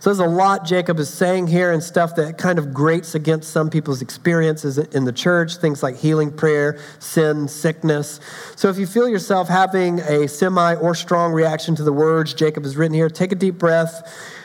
So 0.00 0.10
there's 0.10 0.18
a 0.18 0.26
lot 0.26 0.64
Jacob 0.64 0.98
is 0.98 1.08
saying 1.08 1.48
here 1.48 1.72
and 1.72 1.82
stuff 1.82 2.14
that 2.16 2.38
kind 2.38 2.58
of 2.58 2.72
grates 2.72 3.14
against 3.14 3.50
some 3.50 3.70
people's 3.70 4.02
experiences 4.02 4.78
in 4.78 5.04
the 5.04 5.12
church, 5.12 5.56
things 5.56 5.82
like 5.82 5.96
healing 5.96 6.32
prayer, 6.32 6.78
sin, 6.98 7.48
sickness. 7.48 8.20
So 8.56 8.68
if 8.68 8.78
you 8.78 8.86
feel 8.86 9.08
yourself 9.08 9.48
having 9.48 10.00
a 10.00 10.28
semi 10.28 10.74
or 10.76 10.94
strong 10.94 11.32
reaction 11.32 11.74
to 11.76 11.82
the 11.82 11.92
words 11.92 12.34
Jacob 12.34 12.64
has 12.64 12.76
written 12.76 12.94
here, 12.94 13.08
take 13.08 13.32
a 13.32 13.36
deep 13.36 13.58
breath 13.58 14.02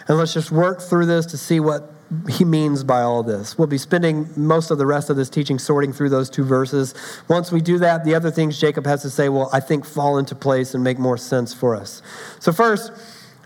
and 0.08 0.18
let's 0.18 0.34
just 0.34 0.52
work 0.52 0.82
through 0.82 1.06
this 1.06 1.26
to 1.28 1.38
see 1.38 1.60
what 1.60 1.94
he 2.30 2.44
means 2.44 2.84
by 2.84 3.02
all 3.02 3.24
this. 3.24 3.58
We'll 3.58 3.68
be 3.68 3.78
spending 3.78 4.30
most 4.36 4.70
of 4.70 4.78
the 4.78 4.86
rest 4.86 5.10
of 5.10 5.16
this 5.16 5.30
teaching 5.30 5.58
sorting 5.58 5.94
through 5.94 6.10
those 6.10 6.30
two 6.30 6.44
verses. 6.44 6.94
Once 7.30 7.52
we 7.52 7.62
do 7.62 7.78
that, 7.80 8.04
the 8.04 8.16
other 8.16 8.32
things 8.32 8.60
Jacob 8.60 8.86
has 8.86 9.02
to 9.04 9.10
say 9.10 9.30
will, 9.30 9.50
I 9.54 9.62
think, 9.62 9.86
fall 9.86 10.18
into 10.18 10.36
place 10.36 10.74
and 10.74 10.84
make 10.84 11.00
more 11.00 11.18
sense 11.18 11.54
for 11.54 11.76
us. 11.76 12.02
So, 12.40 12.52
first, 12.52 12.92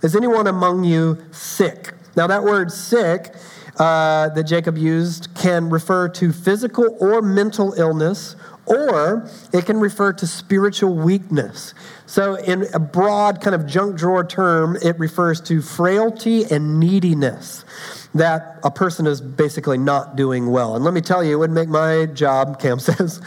is 0.05 0.15
anyone 0.15 0.45
among 0.45 0.83
you 0.83 1.17
sick? 1.31 1.93
Now, 2.15 2.27
that 2.27 2.43
word 2.43 2.71
sick 2.71 3.33
uh, 3.77 4.29
that 4.29 4.43
Jacob 4.43 4.77
used 4.77 5.33
can 5.33 5.67
refer 5.69 6.07
to 6.09 6.31
physical 6.31 6.95
or 6.99 7.23
mental 7.23 7.73
illness, 7.73 8.35
or 8.67 9.27
it 9.51 9.65
can 9.65 9.79
refer 9.79 10.13
to 10.13 10.27
spiritual 10.27 10.95
weakness. 10.95 11.73
So, 12.05 12.35
in 12.35 12.67
a 12.73 12.79
broad 12.79 13.41
kind 13.41 13.55
of 13.55 13.65
junk 13.65 13.97
drawer 13.97 14.23
term, 14.23 14.77
it 14.83 14.97
refers 14.99 15.41
to 15.41 15.59
frailty 15.61 16.43
and 16.45 16.79
neediness 16.79 17.65
that 18.15 18.59
a 18.63 18.71
person 18.71 19.05
is 19.05 19.19
basically 19.19 19.77
not 19.77 20.15
doing 20.15 20.49
well. 20.49 20.75
And 20.75 20.85
let 20.85 20.93
me 20.93 21.01
tell 21.01 21.21
you, 21.21 21.33
it 21.33 21.35
would 21.35 21.51
make 21.51 21.67
my 21.67 22.05
job, 22.07 22.61
Cam 22.61 22.79
says, 22.79 23.21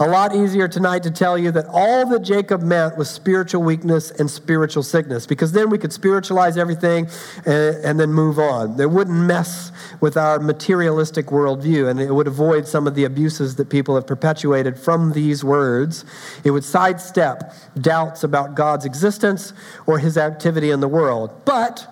a 0.00 0.06
lot 0.06 0.34
easier 0.34 0.66
tonight 0.66 1.04
to 1.04 1.12
tell 1.12 1.38
you 1.38 1.52
that 1.52 1.66
all 1.68 2.06
that 2.08 2.22
Jacob 2.22 2.60
meant 2.60 2.98
was 2.98 3.08
spiritual 3.08 3.62
weakness 3.62 4.10
and 4.10 4.28
spiritual 4.28 4.82
sickness, 4.82 5.26
because 5.26 5.52
then 5.52 5.70
we 5.70 5.78
could 5.78 5.92
spiritualize 5.92 6.58
everything 6.58 7.08
and, 7.46 7.76
and 7.84 8.00
then 8.00 8.12
move 8.12 8.40
on. 8.40 8.78
It 8.80 8.90
wouldn't 8.90 9.16
mess 9.16 9.70
with 10.00 10.16
our 10.16 10.40
materialistic 10.40 11.26
worldview, 11.26 11.88
and 11.88 12.00
it 12.00 12.12
would 12.12 12.26
avoid 12.26 12.66
some 12.66 12.88
of 12.88 12.96
the 12.96 13.04
abuses 13.04 13.54
that 13.56 13.70
people 13.70 13.94
have 13.94 14.08
perpetuated 14.08 14.76
from 14.76 15.12
these 15.12 15.44
words. 15.44 16.04
It 16.42 16.50
would 16.50 16.64
sidestep 16.64 17.54
doubts 17.80 18.24
about 18.24 18.56
God's 18.56 18.84
existence 18.84 19.52
or 19.86 20.00
his 20.00 20.18
activity 20.18 20.70
in 20.70 20.80
the 20.80 20.88
world. 20.88 21.30
But 21.44 21.86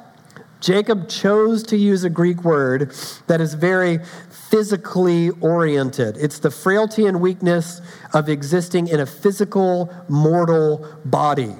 Jacob 0.60 1.08
chose 1.08 1.62
to 1.64 1.76
use 1.76 2.04
a 2.04 2.10
Greek 2.10 2.44
word 2.44 2.92
that 3.26 3.40
is 3.40 3.54
very 3.54 3.98
physically 4.50 5.30
oriented. 5.40 6.16
It's 6.18 6.38
the 6.38 6.50
frailty 6.50 7.06
and 7.06 7.20
weakness 7.20 7.80
of 8.12 8.28
existing 8.28 8.88
in 8.88 9.00
a 9.00 9.06
physical, 9.06 9.92
mortal 10.08 10.86
body. 11.04 11.54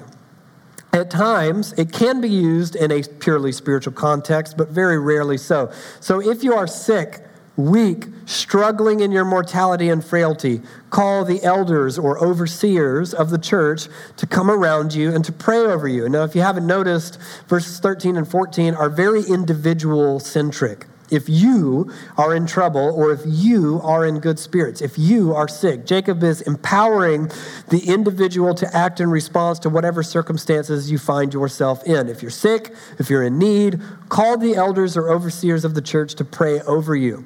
At 0.93 1.09
times, 1.09 1.73
it 1.73 1.93
can 1.93 2.19
be 2.19 2.29
used 2.29 2.75
in 2.75 2.91
a 2.91 3.01
purely 3.01 3.53
spiritual 3.53 3.93
context, 3.93 4.57
but 4.57 4.69
very 4.69 4.99
rarely 4.99 5.37
so. 5.37 5.71
So 6.01 6.21
if 6.21 6.43
you 6.43 6.53
are 6.53 6.67
sick, 6.67 7.23
weak, 7.57 8.05
struggling 8.25 9.01
in 9.01 9.11
your 9.11 9.25
mortality 9.25 9.89
and 9.89 10.03
frailty, 10.03 10.61
call 10.89 11.25
the 11.25 11.43
elders 11.43 11.97
or 11.99 12.23
overseers 12.23 13.13
of 13.13 13.29
the 13.29 13.37
church 13.37 13.87
to 14.17 14.25
come 14.25 14.49
around 14.49 14.93
you 14.93 15.13
and 15.13 15.25
to 15.25 15.31
pray 15.31 15.59
over 15.59 15.87
you. 15.87 16.07
Now, 16.09 16.23
if 16.23 16.35
you 16.35 16.41
haven't 16.41 16.65
noticed, 16.65 17.19
verses 17.47 17.79
13 17.79 18.17
and 18.17 18.27
14 18.27 18.73
are 18.73 18.89
very 18.89 19.23
individual 19.23 20.19
centric 20.19 20.85
if 21.11 21.29
you 21.29 21.91
are 22.17 22.33
in 22.33 22.47
trouble 22.47 22.93
or 22.95 23.11
if 23.11 23.21
you 23.25 23.79
are 23.83 24.05
in 24.05 24.19
good 24.19 24.39
spirits, 24.39 24.81
if 24.81 24.97
you 24.97 25.33
are 25.33 25.47
sick. 25.47 25.85
Jacob 25.85 26.23
is 26.23 26.41
empowering 26.41 27.29
the 27.69 27.87
individual 27.87 28.55
to 28.55 28.75
act 28.75 28.99
in 28.99 29.09
response 29.09 29.59
to 29.59 29.69
whatever 29.69 30.01
circumstances 30.01 30.89
you 30.89 30.97
find 30.97 31.33
yourself 31.33 31.83
in. 31.85 32.09
If 32.09 32.21
you're 32.21 32.31
sick, 32.31 32.73
if 32.97 33.09
you're 33.09 33.23
in 33.23 33.37
need, 33.37 33.81
call 34.09 34.37
the 34.37 34.55
elders 34.55 34.97
or 34.97 35.09
overseers 35.09 35.65
of 35.65 35.75
the 35.75 35.81
church 35.81 36.15
to 36.15 36.25
pray 36.25 36.61
over 36.61 36.95
you. 36.95 37.25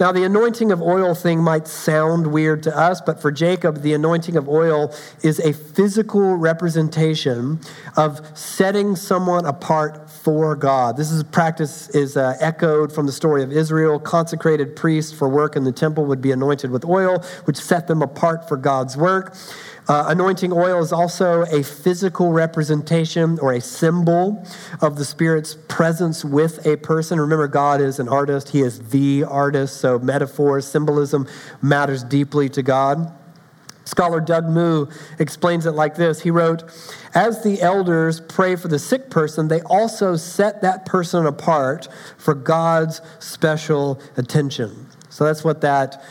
Now, 0.00 0.12
the 0.12 0.22
anointing 0.22 0.70
of 0.70 0.80
oil 0.80 1.12
thing 1.12 1.42
might 1.42 1.66
sound 1.66 2.28
weird 2.28 2.62
to 2.62 2.76
us, 2.76 3.00
but 3.00 3.20
for 3.20 3.32
Jacob, 3.32 3.82
the 3.82 3.94
anointing 3.94 4.36
of 4.36 4.48
oil 4.48 4.94
is 5.22 5.40
a 5.40 5.52
physical 5.52 6.36
representation 6.36 7.58
of 7.96 8.20
setting 8.38 8.94
someone 8.94 9.44
apart 9.44 10.08
for 10.08 10.54
God. 10.54 10.96
This 10.96 11.10
is 11.10 11.24
practice 11.24 11.88
is 11.90 12.16
uh, 12.16 12.36
echoed 12.38 12.92
from 12.92 13.06
the 13.06 13.12
story 13.12 13.42
of 13.42 13.50
Israel. 13.50 13.98
Consecrated 13.98 14.76
priests 14.76 15.12
for 15.12 15.28
work 15.28 15.56
in 15.56 15.64
the 15.64 15.72
temple 15.72 16.04
would 16.04 16.22
be 16.22 16.30
anointed 16.30 16.70
with 16.70 16.84
oil, 16.84 17.18
which 17.46 17.56
set 17.56 17.88
them 17.88 18.00
apart 18.00 18.46
for 18.48 18.56
God's 18.56 18.96
work. 18.96 19.34
Uh, 19.88 20.04
anointing 20.08 20.52
oil 20.52 20.82
is 20.82 20.92
also 20.92 21.42
a 21.44 21.62
physical 21.62 22.30
representation 22.30 23.38
or 23.38 23.54
a 23.54 23.60
symbol 23.60 24.46
of 24.82 24.96
the 24.96 25.04
Spirit's 25.04 25.56
presence 25.66 26.22
with 26.22 26.66
a 26.66 26.76
person. 26.76 27.18
Remember, 27.18 27.48
God 27.48 27.80
is 27.80 27.98
an 27.98 28.06
artist, 28.06 28.50
He 28.50 28.60
is 28.60 28.90
the 28.90 29.24
artist, 29.24 29.80
so 29.80 29.98
metaphor, 29.98 30.60
symbolism 30.60 31.26
matters 31.62 32.04
deeply 32.04 32.50
to 32.50 32.62
God. 32.62 33.10
Scholar 33.86 34.20
Doug 34.20 34.46
Moo 34.46 34.88
explains 35.18 35.64
it 35.64 35.70
like 35.70 35.94
this. 35.94 36.20
He 36.20 36.30
wrote, 36.30 36.64
As 37.14 37.42
the 37.42 37.62
elders 37.62 38.20
pray 38.20 38.56
for 38.56 38.68
the 38.68 38.78
sick 38.78 39.08
person, 39.08 39.48
they 39.48 39.62
also 39.62 40.16
set 40.16 40.60
that 40.60 40.84
person 40.84 41.24
apart 41.24 41.88
for 42.18 42.34
God's 42.34 43.00
special 43.20 43.98
attention. 44.18 44.86
So 45.08 45.24
that's 45.24 45.42
what 45.42 45.62
that 45.62 46.02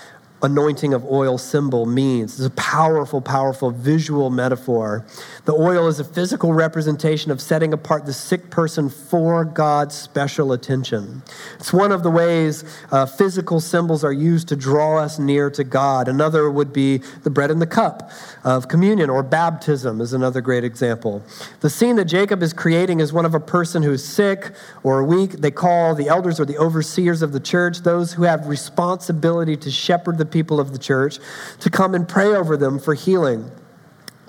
anointing 0.43 0.93
of 0.93 1.03
oil 1.05 1.37
symbol 1.37 1.85
means. 1.85 2.39
It's 2.39 2.47
a 2.47 2.51
powerful, 2.51 3.21
powerful 3.21 3.71
visual 3.71 4.29
metaphor. 4.29 5.05
The 5.45 5.53
oil 5.53 5.87
is 5.87 5.99
a 5.99 6.03
physical 6.03 6.53
representation 6.53 7.31
of 7.31 7.41
setting 7.41 7.73
apart 7.73 8.05
the 8.05 8.13
sick 8.13 8.49
person 8.51 8.89
for 8.89 9.45
God's 9.45 9.95
special 9.95 10.51
attention. 10.51 11.23
It's 11.55 11.73
one 11.73 11.91
of 11.91 12.03
the 12.03 12.11
ways 12.11 12.63
uh, 12.91 13.07
physical 13.07 13.59
symbols 13.59 14.03
are 14.03 14.13
used 14.13 14.47
to 14.49 14.55
draw 14.55 14.99
us 14.99 15.17
near 15.17 15.49
to 15.51 15.63
God. 15.63 16.07
Another 16.07 16.51
would 16.51 16.71
be 16.71 16.97
the 17.23 17.29
bread 17.29 17.49
and 17.49 17.61
the 17.61 17.67
cup 17.67 18.11
of 18.43 18.67
communion 18.67 19.09
or 19.09 19.23
baptism, 19.23 20.01
is 20.01 20.13
another 20.13 20.41
great 20.41 20.63
example. 20.63 21.23
The 21.61 21.69
scene 21.69 21.95
that 21.95 22.05
Jacob 22.05 22.43
is 22.43 22.53
creating 22.53 22.99
is 22.99 23.11
one 23.11 23.25
of 23.25 23.33
a 23.33 23.39
person 23.39 23.81
who's 23.81 24.03
sick 24.03 24.51
or 24.83 25.03
weak. 25.03 25.31
They 25.31 25.51
call 25.51 25.95
the 25.95 26.07
elders 26.07 26.39
or 26.39 26.45
the 26.45 26.57
overseers 26.57 27.21
of 27.21 27.31
the 27.31 27.39
church, 27.39 27.79
those 27.79 28.13
who 28.13 28.23
have 28.23 28.47
responsibility 28.47 29.57
to 29.57 29.71
shepherd 29.71 30.17
the 30.17 30.26
people 30.27 30.59
of 30.59 30.71
the 30.71 30.79
church 30.79 31.19
to 31.59 31.69
come 31.69 31.95
and 31.95 32.07
pray 32.07 32.27
over 32.27 32.57
them 32.57 32.79
for 32.79 32.93
healing. 32.93 33.49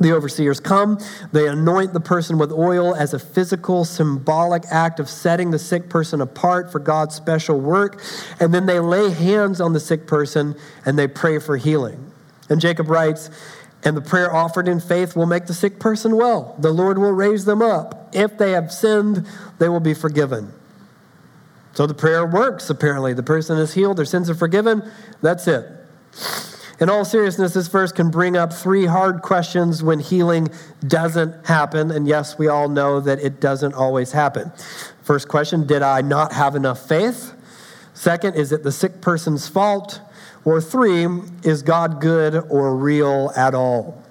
The 0.00 0.12
overseers 0.12 0.60
come, 0.60 0.98
they 1.32 1.48
anoint 1.48 1.92
the 1.92 2.00
person 2.00 2.38
with 2.38 2.52
oil 2.52 2.94
as 2.94 3.14
a 3.14 3.18
physical, 3.18 3.84
symbolic 3.84 4.62
act 4.70 5.00
of 5.00 5.08
setting 5.08 5.50
the 5.50 5.58
sick 5.58 5.90
person 5.90 6.20
apart 6.20 6.70
for 6.70 6.78
God's 6.78 7.16
special 7.16 7.58
work, 7.58 8.00
and 8.38 8.54
then 8.54 8.66
they 8.66 8.78
lay 8.78 9.10
hands 9.10 9.60
on 9.60 9.72
the 9.72 9.80
sick 9.80 10.06
person 10.06 10.54
and 10.86 10.96
they 10.96 11.08
pray 11.08 11.40
for 11.40 11.56
healing. 11.56 12.12
And 12.48 12.60
Jacob 12.60 12.88
writes, 12.88 13.28
and 13.84 13.96
the 13.96 14.00
prayer 14.00 14.32
offered 14.32 14.68
in 14.68 14.80
faith 14.80 15.16
will 15.16 15.26
make 15.26 15.46
the 15.46 15.54
sick 15.54 15.80
person 15.80 16.16
well. 16.16 16.54
The 16.58 16.72
Lord 16.72 16.98
will 16.98 17.12
raise 17.12 17.44
them 17.44 17.62
up. 17.62 18.08
If 18.12 18.38
they 18.38 18.52
have 18.52 18.72
sinned, 18.72 19.26
they 19.58 19.68
will 19.68 19.80
be 19.80 19.94
forgiven. 19.94 20.52
So 21.74 21.86
the 21.86 21.94
prayer 21.94 22.26
works, 22.26 22.70
apparently. 22.70 23.14
The 23.14 23.22
person 23.22 23.58
is 23.58 23.74
healed, 23.74 23.98
their 23.98 24.04
sins 24.04 24.30
are 24.30 24.34
forgiven. 24.34 24.88
That's 25.22 25.46
it. 25.46 25.77
In 26.80 26.88
all 26.88 27.04
seriousness, 27.04 27.54
this 27.54 27.66
verse 27.66 27.90
can 27.90 28.08
bring 28.10 28.36
up 28.36 28.52
three 28.52 28.86
hard 28.86 29.20
questions 29.20 29.82
when 29.82 29.98
healing 29.98 30.48
doesn't 30.86 31.46
happen. 31.46 31.90
And 31.90 32.06
yes, 32.06 32.38
we 32.38 32.46
all 32.46 32.68
know 32.68 33.00
that 33.00 33.18
it 33.18 33.40
doesn't 33.40 33.74
always 33.74 34.12
happen. 34.12 34.52
First 35.02 35.28
question 35.28 35.66
Did 35.66 35.82
I 35.82 36.02
not 36.02 36.32
have 36.32 36.54
enough 36.54 36.86
faith? 36.86 37.34
Second, 37.94 38.34
is 38.34 38.52
it 38.52 38.62
the 38.62 38.70
sick 38.70 39.00
person's 39.00 39.48
fault? 39.48 40.00
Or 40.44 40.60
three, 40.60 41.06
is 41.42 41.62
God 41.62 42.00
good 42.00 42.36
or 42.48 42.76
real 42.76 43.32
at 43.34 43.54
all? 43.54 44.02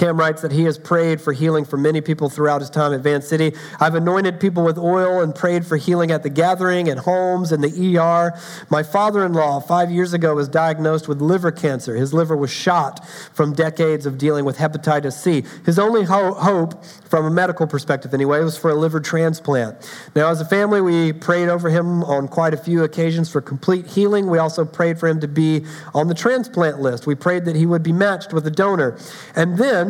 Cam 0.00 0.18
writes 0.18 0.40
that 0.40 0.50
he 0.50 0.64
has 0.64 0.78
prayed 0.78 1.20
for 1.20 1.34
healing 1.34 1.62
for 1.62 1.76
many 1.76 2.00
people 2.00 2.30
throughout 2.30 2.62
his 2.62 2.70
time 2.70 2.94
at 2.94 3.00
Van 3.00 3.20
City. 3.20 3.52
I've 3.80 3.94
anointed 3.94 4.40
people 4.40 4.64
with 4.64 4.78
oil 4.78 5.20
and 5.20 5.34
prayed 5.34 5.66
for 5.66 5.76
healing 5.76 6.10
at 6.10 6.22
the 6.22 6.30
gathering, 6.30 6.88
at 6.88 6.96
homes, 6.96 7.52
in 7.52 7.60
the 7.60 7.98
ER. 7.98 8.32
My 8.70 8.82
father 8.82 9.26
in 9.26 9.34
law, 9.34 9.60
five 9.60 9.90
years 9.90 10.14
ago, 10.14 10.36
was 10.36 10.48
diagnosed 10.48 11.06
with 11.06 11.20
liver 11.20 11.52
cancer. 11.52 11.96
His 11.96 12.14
liver 12.14 12.34
was 12.34 12.50
shot 12.50 13.06
from 13.34 13.52
decades 13.52 14.06
of 14.06 14.16
dealing 14.16 14.46
with 14.46 14.56
hepatitis 14.56 15.12
C. 15.12 15.44
His 15.66 15.78
only 15.78 16.04
ho- 16.04 16.32
hope, 16.32 16.82
from 16.82 17.26
a 17.26 17.30
medical 17.30 17.66
perspective 17.66 18.14
anyway, 18.14 18.40
was 18.40 18.56
for 18.56 18.70
a 18.70 18.74
liver 18.74 19.00
transplant. 19.00 19.76
Now, 20.16 20.30
as 20.30 20.40
a 20.40 20.46
family, 20.46 20.80
we 20.80 21.12
prayed 21.12 21.50
over 21.50 21.68
him 21.68 22.04
on 22.04 22.26
quite 22.26 22.54
a 22.54 22.56
few 22.56 22.84
occasions 22.84 23.30
for 23.30 23.42
complete 23.42 23.86
healing. 23.86 24.30
We 24.30 24.38
also 24.38 24.64
prayed 24.64 24.98
for 24.98 25.08
him 25.08 25.20
to 25.20 25.28
be 25.28 25.66
on 25.92 26.08
the 26.08 26.14
transplant 26.14 26.80
list. 26.80 27.06
We 27.06 27.16
prayed 27.16 27.44
that 27.44 27.54
he 27.54 27.66
would 27.66 27.82
be 27.82 27.92
matched 27.92 28.32
with 28.32 28.46
a 28.46 28.50
donor. 28.50 28.96
And 29.36 29.58
then, 29.58 29.89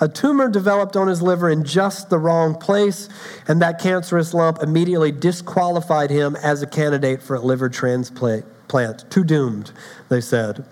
a 0.00 0.08
tumor 0.08 0.48
developed 0.48 0.96
on 0.96 1.08
his 1.08 1.20
liver 1.20 1.50
in 1.50 1.64
just 1.64 2.10
the 2.10 2.18
wrong 2.18 2.54
place, 2.54 3.08
and 3.46 3.60
that 3.60 3.78
cancerous 3.80 4.32
lump 4.32 4.62
immediately 4.62 5.12
disqualified 5.12 6.10
him 6.10 6.36
as 6.36 6.62
a 6.62 6.66
candidate 6.66 7.22
for 7.22 7.36
a 7.36 7.40
liver 7.40 7.68
transplant. 7.68 8.44
Too 9.10 9.24
doomed, 9.24 9.72
they 10.08 10.20
said. 10.20 10.64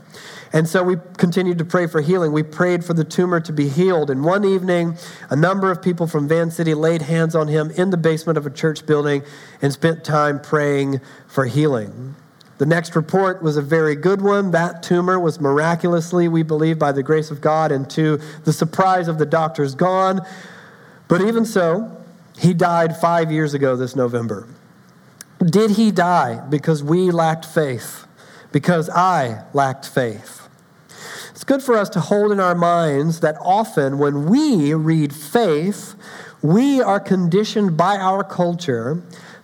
And 0.52 0.68
so 0.68 0.82
we 0.82 0.96
continued 1.16 1.58
to 1.58 1.64
pray 1.64 1.86
for 1.86 2.00
healing. 2.00 2.32
We 2.32 2.42
prayed 2.42 2.84
for 2.84 2.94
the 2.94 3.04
tumor 3.04 3.40
to 3.40 3.52
be 3.52 3.68
healed. 3.68 4.08
And 4.08 4.24
one 4.24 4.44
evening, 4.44 4.96
a 5.28 5.36
number 5.36 5.70
of 5.70 5.82
people 5.82 6.06
from 6.06 6.28
Van 6.28 6.50
City 6.50 6.74
laid 6.74 7.02
hands 7.02 7.34
on 7.34 7.48
him 7.48 7.70
in 7.72 7.90
the 7.90 7.96
basement 7.96 8.38
of 8.38 8.46
a 8.46 8.50
church 8.50 8.86
building 8.86 9.22
and 9.60 9.72
spent 9.72 10.04
time 10.04 10.40
praying 10.40 11.00
for 11.26 11.46
healing. 11.46 12.14
The 12.58 12.66
next 12.66 12.96
report 12.96 13.40
was 13.40 13.56
a 13.56 13.62
very 13.62 13.94
good 13.94 14.20
one. 14.20 14.50
That 14.50 14.82
tumor 14.82 15.18
was 15.18 15.40
miraculously, 15.40 16.26
we 16.26 16.42
believe, 16.42 16.78
by 16.78 16.90
the 16.90 17.04
grace 17.04 17.30
of 17.30 17.40
God, 17.40 17.70
and 17.70 17.88
to 17.90 18.20
the 18.44 18.52
surprise 18.52 19.06
of 19.06 19.18
the 19.18 19.26
doctors, 19.26 19.76
gone. 19.76 20.20
But 21.06 21.20
even 21.20 21.44
so, 21.44 21.96
he 22.36 22.52
died 22.52 22.96
five 22.96 23.30
years 23.30 23.54
ago 23.54 23.76
this 23.76 23.94
November. 23.94 24.46
Did 25.38 25.72
he 25.72 25.92
die 25.92 26.42
because 26.50 26.82
we 26.82 27.12
lacked 27.12 27.44
faith? 27.44 28.06
Because 28.50 28.90
I 28.90 29.44
lacked 29.52 29.88
faith? 29.88 30.48
It's 31.30 31.44
good 31.44 31.62
for 31.62 31.76
us 31.76 31.88
to 31.90 32.00
hold 32.00 32.32
in 32.32 32.40
our 32.40 32.56
minds 32.56 33.20
that 33.20 33.36
often 33.40 33.98
when 33.98 34.26
we 34.26 34.74
read 34.74 35.14
faith, 35.14 35.94
we 36.42 36.82
are 36.82 36.98
conditioned 36.98 37.76
by 37.76 37.96
our 37.96 38.24
culture 38.24 39.00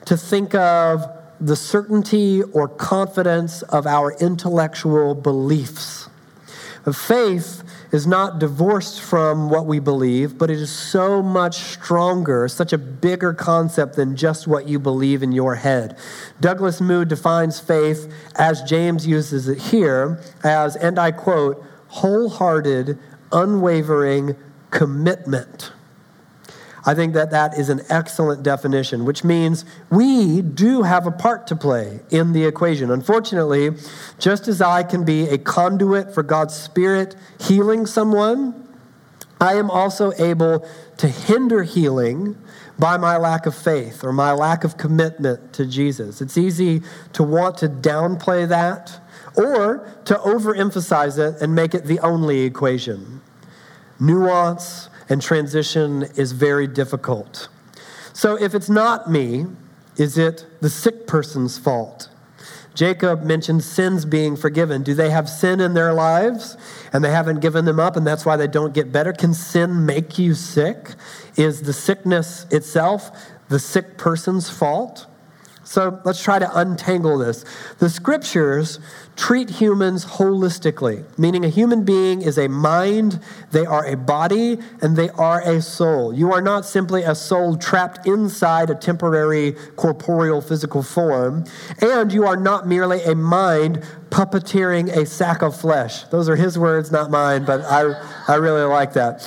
to 0.07 0.17
think 0.17 0.55
of 0.57 1.07
the 1.45 1.57
certainty 1.57 2.43
or 2.43 2.67
confidence 2.67 3.61
of 3.63 3.87
our 3.87 4.17
intellectual 4.19 5.15
beliefs. 5.15 6.09
Faith 6.91 7.63
is 7.93 8.07
not 8.07 8.39
divorced 8.39 9.01
from 9.01 9.51
what 9.51 9.67
we 9.67 9.79
believe, 9.79 10.39
but 10.39 10.51
it 10.51 10.59
is 10.59 10.71
so 10.71 11.23
much 11.23 11.57
stronger, 11.57 12.49
such 12.49 12.73
a 12.73 12.79
bigger 12.79 13.35
concept 13.35 13.95
than 13.95 14.17
just 14.17 14.47
what 14.47 14.67
you 14.67 14.79
believe 14.79 15.23
in 15.23 15.33
your 15.33 15.55
head. 15.57 15.99
Douglas 16.41 16.81
Moo 16.81 17.05
defines 17.05 17.61
faith, 17.61 18.11
as 18.37 18.63
James 18.63 19.07
uses 19.07 19.47
it 19.47 19.59
here, 19.59 20.21
as, 20.43 20.77
and 20.77 20.99
I 20.99 21.11
quote, 21.11 21.63
wholehearted, 21.89 22.99
unwavering 23.33 24.35
commitment. 24.71 25.73
I 26.87 26.95
think 26.95 27.15
that 27.15 27.31
that 27.31 27.59
is 27.59 27.71
an 27.71 27.81
excellent 27.89 28.43
definition, 28.43 29.05
which 29.05 29.25
means 29.25 29.65
we 29.91 30.43
do 30.43 30.83
have 30.83 31.07
a 31.07 31.11
part 31.11 31.47
to 31.47 31.57
play 31.57 32.01
in 32.11 32.33
the 32.33 32.45
equation. 32.45 32.91
Unfortunately, 32.91 33.71
just 34.19 34.49
as 34.49 34.61
I 34.61 34.83
can 34.83 35.05
be 35.05 35.29
a 35.29 35.39
conduit 35.39 36.13
for 36.13 36.23
God's 36.23 36.55
Spirit 36.55 37.17
healing 37.41 37.87
someone, 37.87 38.69
I 39.41 39.55
am 39.55 39.71
also 39.71 40.13
able 40.19 40.69
to 40.99 41.09
hinder 41.09 41.63
healing 41.63 42.37
by 42.79 42.97
my 42.97 43.17
lack 43.17 43.47
of 43.47 43.55
faith 43.55 44.05
or 44.05 44.13
my 44.13 44.33
lack 44.33 44.65
of 44.65 44.77
commitment 44.77 45.53
to 45.55 45.67
Jesus. 45.67 46.21
It's 46.21 46.37
easy 46.37 46.83
to 47.13 47.23
want 47.23 47.59
to 47.59 47.69
downplay 47.69 48.49
that 48.49 49.01
or 49.37 49.89
to 50.05 50.15
overemphasize 50.15 51.19
it 51.19 51.41
and 51.41 51.55
make 51.55 51.75
it 51.75 51.85
the 51.85 51.99
only 52.01 52.43
equation. 52.43 53.21
Nuance, 54.01 54.89
and 55.09 55.21
transition 55.21 56.05
is 56.17 56.33
very 56.33 56.67
difficult. 56.67 57.49
So 58.13 58.41
if 58.41 58.55
it's 58.55 58.71
not 58.71 59.11
me, 59.11 59.47
is 59.97 60.19
it 60.19 60.47
the 60.61 60.71
sick 60.71 61.07
person's 61.07 61.59
fault? 61.59 62.09
Jacob 62.75 63.23
mentioned 63.23 63.63
sins 63.63 64.05
being 64.05 64.37
forgiven. 64.37 64.83
Do 64.83 64.95
they 64.95 65.11
have 65.11 65.29
sin 65.29 65.61
in 65.61 65.75
their 65.75 65.93
lives 65.93 66.57
and 66.93 67.05
they 67.05 67.11
haven't 67.11 67.41
given 67.41 67.65
them 67.65 67.79
up 67.79 67.97
and 67.97 68.07
that's 68.07 68.27
why 68.27 68.37
they 68.37 68.49
don't 68.49 68.75
get 68.75 68.91
better? 68.91 69.13
Can 69.13 69.33
sin 69.33 69.87
make 69.87 70.19
you 70.19 70.35
sick? 70.35 70.95
Is 71.37 71.63
the 71.63 71.73
sickness 71.73 72.47
itself 72.51 73.11
the 73.49 73.61
sick 73.61 73.97
person's 73.97 74.51
fault? 74.51 75.07
So 75.63 76.01
let's 76.05 76.23
try 76.23 76.39
to 76.39 76.59
untangle 76.59 77.17
this. 77.17 77.45
The 77.79 77.89
scriptures 77.89 78.81
treat 79.17 79.49
humans 79.49 80.05
holistically, 80.05 81.05
meaning 81.19 81.45
a 81.45 81.49
human 81.49 81.85
being 81.85 82.23
is 82.23 82.39
a 82.39 82.49
mind, 82.49 83.21
they 83.53 83.65
are 83.65 83.87
a 83.87 83.97
body, 83.97 84.59
and 84.81 84.97
they 84.97 85.09
are 85.11 85.41
a 85.41 85.63
soul. 85.63 86.13
You 86.13 86.33
are 86.33 86.41
not 86.41 86.65
simply 86.65 87.03
a 87.03 87.15
soul 87.15 87.57
trapped 87.57 88.07
inside 88.07 88.71
a 88.71 88.75
temporary 88.75 89.53
corporeal 89.77 90.41
physical 90.41 90.83
form, 90.83 91.45
and 91.81 92.13
you 92.13 92.27
are 92.27 92.37
not 92.37 92.67
merely 92.67 93.03
a 93.03 93.15
mind 93.15 93.85
puppeteering 94.11 94.95
a 94.97 95.07
sack 95.07 95.43
of 95.43 95.59
flesh. 95.59 96.05
Those 96.05 96.29
are 96.29 96.37
his 96.37 96.59
words, 96.59 96.91
not 96.93 97.11
mine, 97.11 97.45
but 97.45 97.61
I, 97.63 98.01
I 98.29 98.37
really 98.37 98.63
like 98.63 98.93
that. 98.95 99.23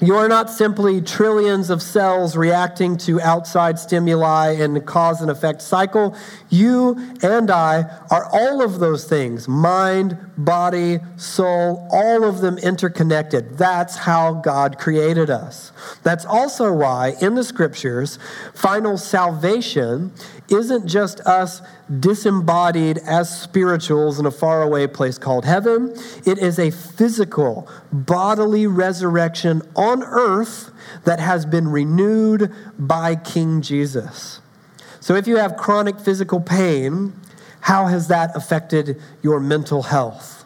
You 0.00 0.14
are 0.14 0.28
not 0.28 0.48
simply 0.48 1.00
trillions 1.00 1.70
of 1.70 1.82
cells 1.82 2.36
reacting 2.36 2.98
to 2.98 3.20
outside 3.20 3.80
stimuli 3.80 4.52
in 4.52 4.80
cause 4.82 5.20
and 5.20 5.28
effect 5.28 5.60
cycle. 5.60 6.16
You 6.50 7.16
and 7.20 7.50
I 7.50 7.98
are 8.08 8.28
all 8.32 8.62
of 8.62 8.78
those 8.78 9.06
things 9.06 9.48
mind, 9.48 10.16
body, 10.38 11.00
soul, 11.16 11.86
all 11.90 12.24
of 12.24 12.40
them 12.40 12.56
interconnected. 12.58 13.58
That's 13.58 13.96
how 13.96 14.34
God 14.34 14.78
created 14.78 15.28
us. 15.28 15.72
That's 16.04 16.24
also 16.24 16.72
why 16.72 17.14
in 17.20 17.34
the 17.34 17.44
scriptures, 17.44 18.18
final 18.54 18.96
salvation 18.96 20.12
isn't 20.48 20.86
just 20.86 21.20
us 21.20 21.60
disembodied 22.00 22.98
as 22.98 23.42
spirituals 23.42 24.18
in 24.18 24.26
a 24.26 24.30
faraway 24.30 24.86
place 24.86 25.18
called 25.18 25.44
heaven. 25.44 25.94
It 26.24 26.38
is 26.38 26.58
a 26.58 26.70
physical, 26.70 27.68
bodily 27.92 28.66
resurrection 28.66 29.62
on 29.74 30.02
earth 30.02 30.70
that 31.04 31.20
has 31.20 31.44
been 31.44 31.68
renewed 31.68 32.54
by 32.78 33.16
King 33.16 33.60
Jesus. 33.60 34.40
So 35.00 35.14
if 35.14 35.26
you 35.26 35.36
have 35.36 35.56
chronic 35.56 35.98
physical 35.98 36.40
pain, 36.40 37.12
how 37.60 37.86
has 37.86 38.08
that 38.08 38.34
affected 38.36 39.00
your 39.22 39.40
mental 39.40 39.82
health? 39.82 40.44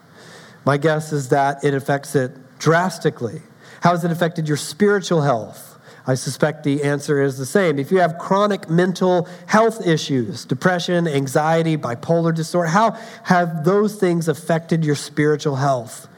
My 0.64 0.76
guess 0.76 1.12
is 1.12 1.28
that 1.30 1.64
it 1.64 1.74
affects 1.74 2.14
it 2.14 2.32
drastically. 2.58 3.42
How 3.80 3.90
has 3.90 4.04
it 4.04 4.10
affected 4.10 4.46
your 4.48 4.56
spiritual 4.56 5.22
health? 5.22 5.68
I 6.06 6.14
suspect 6.14 6.64
the 6.64 6.82
answer 6.82 7.22
is 7.22 7.38
the 7.38 7.46
same. 7.46 7.78
If 7.78 7.92
you 7.92 8.00
have 8.00 8.18
chronic 8.18 8.68
mental 8.68 9.28
health 9.46 9.86
issues, 9.86 10.44
depression, 10.44 11.06
anxiety, 11.06 11.76
bipolar 11.76 12.34
disorder, 12.34 12.68
how 12.68 12.92
have 13.24 13.64
those 13.64 13.96
things 13.96 14.26
affected 14.26 14.84
your 14.84 14.96
spiritual 14.96 15.56
health? 15.56 16.08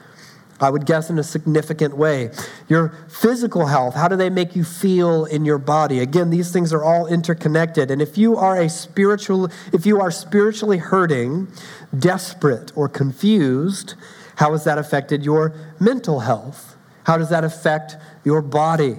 I 0.60 0.70
would 0.70 0.86
guess 0.86 1.10
in 1.10 1.18
a 1.18 1.22
significant 1.22 1.96
way. 1.96 2.30
Your 2.68 2.94
physical 3.08 3.66
health, 3.66 3.94
how 3.94 4.08
do 4.08 4.16
they 4.16 4.30
make 4.30 4.54
you 4.54 4.64
feel 4.64 5.24
in 5.24 5.44
your 5.44 5.58
body? 5.58 5.98
Again, 5.98 6.30
these 6.30 6.52
things 6.52 6.72
are 6.72 6.82
all 6.82 7.06
interconnected. 7.06 7.90
And 7.90 8.00
if 8.00 8.16
you 8.16 8.36
are 8.36 8.60
a 8.60 8.68
spiritual 8.68 9.50
if 9.72 9.84
you 9.84 10.00
are 10.00 10.10
spiritually 10.10 10.78
hurting, 10.78 11.48
desperate 11.96 12.72
or 12.76 12.88
confused, 12.88 13.94
how 14.36 14.52
has 14.52 14.64
that 14.64 14.78
affected 14.78 15.24
your 15.24 15.54
mental 15.80 16.20
health? 16.20 16.76
How 17.04 17.18
does 17.18 17.28
that 17.30 17.44
affect 17.44 17.96
your 18.24 18.40
body? 18.40 18.96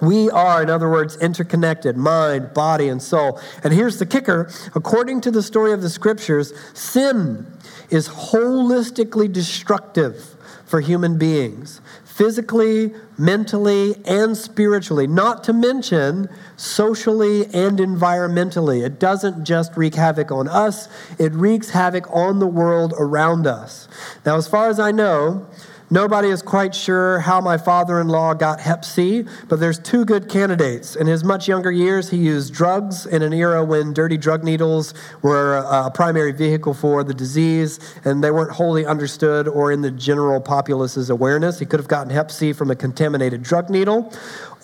We 0.00 0.30
are, 0.30 0.62
in 0.62 0.68
other 0.68 0.90
words, 0.90 1.16
interconnected 1.16 1.96
mind, 1.96 2.52
body, 2.52 2.88
and 2.88 3.02
soul. 3.02 3.40
And 3.64 3.72
here's 3.72 3.98
the 3.98 4.06
kicker 4.06 4.50
according 4.74 5.22
to 5.22 5.30
the 5.30 5.42
story 5.42 5.72
of 5.72 5.82
the 5.82 5.88
scriptures, 5.88 6.52
sin 6.74 7.46
is 7.90 8.08
holistically 8.08 9.32
destructive 9.32 10.35
for 10.66 10.80
human 10.80 11.16
beings, 11.16 11.80
physically, 12.04 12.92
mentally, 13.16 13.94
and 14.04 14.36
spiritually, 14.36 15.06
not 15.06 15.44
to 15.44 15.52
mention 15.52 16.28
socially 16.56 17.44
and 17.54 17.78
environmentally. 17.78 18.84
It 18.84 18.98
doesn't 18.98 19.44
just 19.44 19.76
wreak 19.76 19.94
havoc 19.94 20.32
on 20.32 20.48
us, 20.48 20.88
it 21.18 21.32
wreaks 21.32 21.70
havoc 21.70 22.04
on 22.10 22.40
the 22.40 22.46
world 22.46 22.92
around 22.98 23.46
us. 23.46 23.88
Now, 24.24 24.36
as 24.36 24.48
far 24.48 24.68
as 24.68 24.80
I 24.80 24.90
know, 24.90 25.46
Nobody 25.88 26.28
is 26.28 26.42
quite 26.42 26.74
sure 26.74 27.20
how 27.20 27.40
my 27.40 27.56
father 27.56 28.00
in 28.00 28.08
law 28.08 28.34
got 28.34 28.58
hep 28.60 28.84
C, 28.84 29.24
but 29.48 29.60
there's 29.60 29.78
two 29.78 30.04
good 30.04 30.28
candidates. 30.28 30.96
In 30.96 31.06
his 31.06 31.22
much 31.22 31.46
younger 31.46 31.70
years, 31.70 32.10
he 32.10 32.16
used 32.16 32.52
drugs 32.52 33.06
in 33.06 33.22
an 33.22 33.32
era 33.32 33.64
when 33.64 33.92
dirty 33.92 34.16
drug 34.16 34.42
needles 34.42 34.94
were 35.22 35.58
a 35.58 35.88
primary 35.92 36.32
vehicle 36.32 36.74
for 36.74 37.04
the 37.04 37.14
disease, 37.14 37.78
and 38.04 38.22
they 38.22 38.32
weren't 38.32 38.50
wholly 38.50 38.84
understood 38.84 39.46
or 39.46 39.70
in 39.70 39.80
the 39.80 39.92
general 39.92 40.40
populace's 40.40 41.08
awareness. 41.08 41.60
He 41.60 41.66
could 41.66 41.78
have 41.78 41.88
gotten 41.88 42.10
hep 42.10 42.32
C 42.32 42.52
from 42.52 42.72
a 42.72 42.74
contaminated 42.74 43.44
drug 43.44 43.70
needle, 43.70 44.12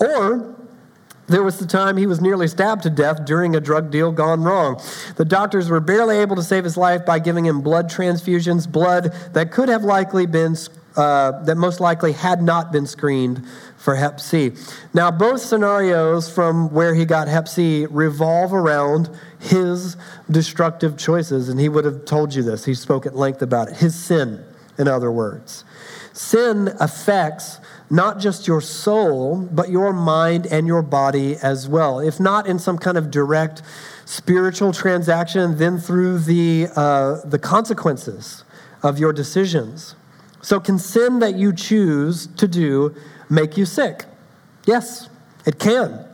or 0.01 0.57
there 1.29 1.45
was 1.45 1.61
the 1.61 1.67
time 1.67 1.97
he 1.97 2.07
was 2.07 2.21
nearly 2.21 2.49
stabbed 2.49 2.83
to 2.83 2.91
death 2.91 3.25
during 3.25 3.55
a 3.55 3.61
drug 3.61 3.93
deal 3.93 4.11
gone 4.11 4.43
wrong. 4.43 4.83
The 5.17 5.25
doctors 5.25 5.71
were 5.71 5.79
barely 5.79 6.19
able 6.19 6.35
to 6.35 6.43
save 6.43 6.65
his 6.65 6.77
life 6.77 7.07
by 7.07 7.21
giving 7.21 7.47
him 7.47 7.61
blood 7.61 7.89
transfusions, 7.89 8.71
blood 8.71 9.15
that 9.33 9.53
could 9.53 9.69
have 9.69 9.85
likely 9.85 10.27
been 10.27 10.57
uh, 10.97 11.43
that 11.45 11.57
most 11.57 11.81
likely 11.81 12.13
had 12.13 12.43
not 12.43 12.73
been 12.73 12.87
screened 12.87 13.45
for 13.77 13.97
Hep 13.97 14.21
C. 14.21 14.53
Now, 14.95 15.11
both 15.11 15.41
scenarios 15.41 16.33
from 16.33 16.73
where 16.73 16.95
he 16.95 17.05
got 17.05 17.29
Hep 17.29 17.49
C 17.49 17.87
revolve 17.87 18.53
around 18.53 19.11
his 19.41 19.97
destructive 20.31 20.97
choices, 20.97 21.49
and 21.49 21.59
he 21.59 21.69
would 21.69 21.85
have 21.85 22.05
told 22.05 22.35
you 22.35 22.43
this. 22.43 22.65
He 22.65 22.75
spoke 22.75 23.07
at 23.07 23.17
length 23.17 23.43
about 23.43 23.69
it. 23.69 23.77
His 23.79 23.95
sin, 23.95 24.45
in 24.79 24.87
other 24.87 25.11
words. 25.11 25.65
Sin 26.13 26.75
affects 26.79 27.59
not 27.91 28.19
just 28.19 28.47
your 28.47 28.61
soul, 28.61 29.49
but 29.51 29.71
your 29.71 29.93
mind 29.93 30.47
and 30.47 30.67
your 30.67 30.83
body 30.83 31.37
as 31.43 31.69
well. 31.69 32.01
If 32.01 32.21
not 32.21 32.47
in 32.47 32.59
some 32.59 32.79
kind 32.79 32.97
of 32.97 33.11
direct 33.11 33.63
spiritual 34.05 34.73
transaction, 34.73 35.59
then 35.59 35.79
through 35.79 36.21
the, 36.21 36.69
uh, 36.77 37.21
the 37.25 37.39
consequences 37.39 38.45
of 38.83 38.99
your 38.99 39.13
decisions. 39.13 39.95
So, 40.43 40.61
can 40.61 40.79
sin 40.79 41.21
that 41.21 41.37
you 41.37 41.53
choose 41.53 42.27
to 42.37 42.47
do 42.47 42.95
make 43.31 43.57
you 43.57 43.65
sick? 43.65 44.05
Yes, 44.67 45.09
it 45.47 45.59
can. 45.59 46.05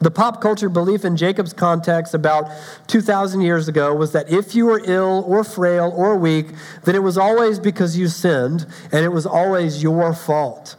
The 0.00 0.10
pop 0.10 0.40
culture 0.40 0.68
belief 0.68 1.04
in 1.04 1.16
Jacob's 1.16 1.52
context 1.52 2.14
about 2.14 2.50
2,000 2.86 3.40
years 3.40 3.66
ago 3.66 3.94
was 3.94 4.12
that 4.12 4.30
if 4.30 4.54
you 4.54 4.66
were 4.66 4.80
ill 4.84 5.24
or 5.26 5.42
frail 5.42 5.92
or 5.94 6.16
weak, 6.16 6.48
then 6.84 6.94
it 6.94 7.02
was 7.02 7.18
always 7.18 7.58
because 7.58 7.98
you 7.98 8.06
sinned 8.06 8.66
and 8.92 9.04
it 9.04 9.12
was 9.12 9.26
always 9.26 9.82
your 9.82 10.14
fault. 10.14 10.76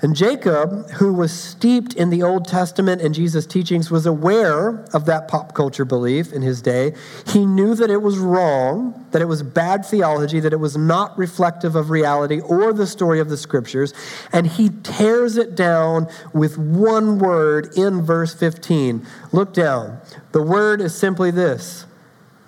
And 0.00 0.14
Jacob, 0.14 0.90
who 0.92 1.12
was 1.12 1.32
steeped 1.32 1.94
in 1.94 2.10
the 2.10 2.22
Old 2.22 2.46
Testament 2.46 3.02
and 3.02 3.12
Jesus' 3.12 3.46
teachings, 3.46 3.90
was 3.90 4.06
aware 4.06 4.84
of 4.92 5.06
that 5.06 5.26
pop 5.26 5.54
culture 5.54 5.84
belief 5.84 6.32
in 6.32 6.40
his 6.40 6.62
day. 6.62 6.94
He 7.26 7.44
knew 7.44 7.74
that 7.74 7.90
it 7.90 8.00
was 8.00 8.16
wrong, 8.16 9.06
that 9.10 9.20
it 9.20 9.24
was 9.24 9.42
bad 9.42 9.84
theology, 9.84 10.38
that 10.38 10.52
it 10.52 10.60
was 10.60 10.76
not 10.76 11.18
reflective 11.18 11.74
of 11.74 11.90
reality 11.90 12.40
or 12.40 12.72
the 12.72 12.86
story 12.86 13.18
of 13.18 13.28
the 13.28 13.36
scriptures. 13.36 13.92
And 14.32 14.46
he 14.46 14.70
tears 14.84 15.36
it 15.36 15.56
down 15.56 16.06
with 16.32 16.56
one 16.56 17.18
word 17.18 17.76
in 17.76 18.02
verse 18.02 18.32
15. 18.34 19.04
Look 19.32 19.52
down. 19.52 19.98
The 20.30 20.42
word 20.42 20.80
is 20.80 20.96
simply 20.96 21.32
this 21.32 21.86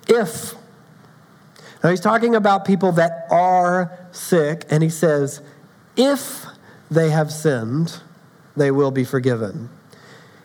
if. 0.07 0.55
Now 1.83 1.89
he's 1.89 1.99
talking 1.99 2.35
about 2.35 2.63
people 2.63 2.93
that 2.93 3.25
are 3.29 3.91
sick, 4.11 4.65
and 4.69 4.83
he 4.83 4.89
says, 4.89 5.41
if 5.97 6.45
they 6.91 7.09
have 7.09 7.31
sinned, 7.31 8.01
they 8.55 8.69
will 8.69 8.91
be 8.91 9.05
forgiven. 9.05 9.69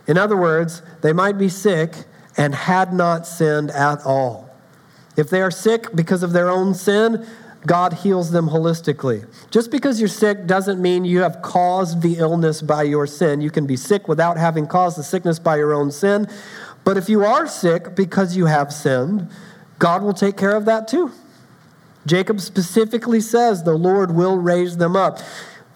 In 0.07 0.17
other 0.17 0.37
words, 0.37 0.81
they 1.03 1.13
might 1.13 1.37
be 1.37 1.49
sick 1.49 2.05
and 2.37 2.55
had 2.55 2.93
not 2.93 3.27
sinned 3.27 3.71
at 3.73 4.01
all. 4.07 4.49
If 5.17 5.29
they 5.29 5.43
are 5.43 5.51
sick 5.51 5.95
because 5.95 6.23
of 6.23 6.33
their 6.33 6.49
own 6.49 6.75
sin, 6.75 7.27
God 7.67 7.95
heals 7.95 8.31
them 8.31 8.51
holistically. 8.51 9.27
Just 9.51 9.73
because 9.73 9.99
you're 9.99 10.09
sick 10.09 10.47
doesn't 10.47 10.81
mean 10.81 11.05
you 11.05 11.23
have 11.23 11.43
caused 11.43 12.01
the 12.01 12.19
illness 12.19 12.63
by 12.63 12.85
your 12.85 13.09
sin. 13.09 13.41
You 13.41 13.51
can 13.51 13.67
be 13.67 13.77
sick 13.77 14.07
without 14.07 14.37
having 14.37 14.69
caused 14.69 14.97
the 14.97 15.03
sickness 15.03 15.41
by 15.41 15.57
your 15.57 15.73
own 15.73 15.91
sin. 15.91 16.29
But 16.85 16.97
if 16.97 17.09
you 17.09 17.25
are 17.25 17.49
sick 17.49 17.97
because 17.97 18.37
you 18.37 18.47
have 18.47 18.73
sinned, 18.73 19.29
God 19.81 20.03
will 20.03 20.15
take 20.15 20.37
care 20.37 20.55
of 20.55 20.65
that 20.67 20.87
too. 20.87 21.11
Jacob 22.07 22.41
specifically 22.41 23.21
says 23.21 23.65
the 23.65 23.75
Lord 23.75 24.13
will 24.13 24.37
raise 24.37 24.77
them 24.77 24.95
up. 24.95 25.19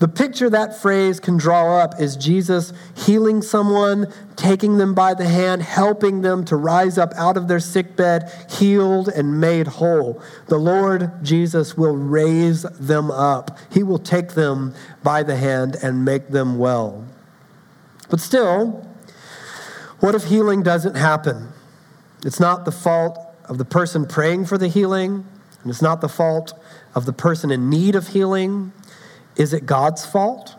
The 0.00 0.08
picture 0.08 0.48
that 0.48 0.80
phrase 0.80 1.20
can 1.20 1.36
draw 1.36 1.78
up 1.78 2.00
is 2.00 2.16
Jesus 2.16 2.72
healing 2.96 3.42
someone, 3.42 4.10
taking 4.34 4.78
them 4.78 4.94
by 4.94 5.12
the 5.12 5.28
hand, 5.28 5.60
helping 5.60 6.22
them 6.22 6.42
to 6.46 6.56
rise 6.56 6.96
up 6.96 7.12
out 7.16 7.36
of 7.36 7.48
their 7.48 7.60
sick 7.60 7.96
bed, 7.96 8.32
healed 8.48 9.08
and 9.08 9.38
made 9.38 9.66
whole. 9.66 10.22
The 10.48 10.56
Lord 10.56 11.22
Jesus 11.22 11.76
will 11.76 11.96
raise 11.96 12.62
them 12.62 13.10
up. 13.10 13.58
He 13.70 13.82
will 13.82 13.98
take 13.98 14.30
them 14.30 14.74
by 15.02 15.22
the 15.22 15.36
hand 15.36 15.76
and 15.82 16.02
make 16.02 16.28
them 16.28 16.58
well. 16.58 17.04
But 18.08 18.20
still, 18.20 18.88
what 20.00 20.14
if 20.14 20.24
healing 20.24 20.62
doesn't 20.62 20.94
happen? 20.94 21.48
It's 22.24 22.40
not 22.40 22.64
the 22.64 22.72
fault 22.72 23.18
of 23.44 23.58
the 23.58 23.66
person 23.66 24.06
praying 24.06 24.46
for 24.46 24.56
the 24.56 24.68
healing, 24.68 25.26
and 25.60 25.70
it's 25.70 25.82
not 25.82 26.00
the 26.00 26.08
fault 26.08 26.58
of 26.94 27.04
the 27.04 27.12
person 27.12 27.50
in 27.50 27.68
need 27.68 27.94
of 27.94 28.08
healing. 28.08 28.72
Is 29.40 29.54
it 29.54 29.64
God's 29.64 30.04
fault? 30.04 30.54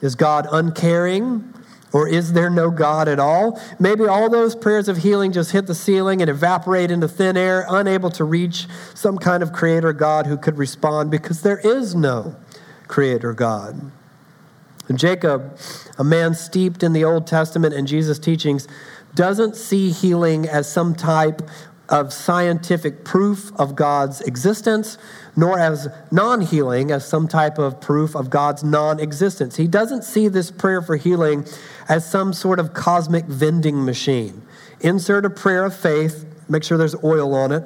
Is 0.00 0.14
God 0.14 0.48
uncaring? 0.50 1.52
Or 1.92 2.08
is 2.08 2.32
there 2.32 2.48
no 2.48 2.70
God 2.70 3.08
at 3.08 3.20
all? 3.20 3.60
Maybe 3.78 4.06
all 4.06 4.30
those 4.30 4.56
prayers 4.56 4.88
of 4.88 4.96
healing 4.96 5.32
just 5.32 5.52
hit 5.52 5.66
the 5.66 5.74
ceiling 5.74 6.22
and 6.22 6.30
evaporate 6.30 6.90
into 6.90 7.08
thin 7.08 7.36
air, 7.36 7.66
unable 7.68 8.10
to 8.12 8.24
reach 8.24 8.68
some 8.94 9.18
kind 9.18 9.42
of 9.42 9.52
creator 9.52 9.92
God 9.92 10.26
who 10.26 10.38
could 10.38 10.56
respond 10.56 11.10
because 11.10 11.42
there 11.42 11.58
is 11.58 11.94
no 11.94 12.34
creator 12.88 13.34
God. 13.34 13.92
And 14.88 14.98
Jacob, 14.98 15.58
a 15.98 16.04
man 16.04 16.32
steeped 16.32 16.82
in 16.82 16.94
the 16.94 17.04
Old 17.04 17.26
Testament 17.26 17.74
and 17.74 17.86
Jesus' 17.86 18.18
teachings, 18.18 18.66
doesn't 19.14 19.56
see 19.56 19.90
healing 19.90 20.48
as 20.48 20.72
some 20.72 20.94
type 20.94 21.42
of 21.88 22.14
scientific 22.14 23.04
proof 23.04 23.52
of 23.56 23.76
God's 23.76 24.20
existence, 24.22 24.96
nor 25.36 25.58
as 25.58 25.88
non 26.10 26.40
healing 26.40 26.90
as 26.90 27.06
some 27.06 27.28
type 27.28 27.58
of 27.58 27.80
proof 27.80 28.16
of 28.16 28.30
God's 28.30 28.64
non 28.64 28.98
existence. 28.98 29.56
He 29.56 29.68
doesn't 29.68 30.02
see 30.02 30.28
this 30.28 30.50
prayer 30.50 30.80
for 30.80 30.96
healing 30.96 31.46
as 31.88 32.10
some 32.10 32.32
sort 32.32 32.58
of 32.58 32.72
cosmic 32.74 33.26
vending 33.26 33.84
machine. 33.84 34.42
Insert 34.80 35.24
a 35.24 35.30
prayer 35.30 35.64
of 35.64 35.76
faith, 35.76 36.24
make 36.48 36.64
sure 36.64 36.78
there's 36.78 36.96
oil 37.04 37.34
on 37.34 37.52
it, 37.52 37.64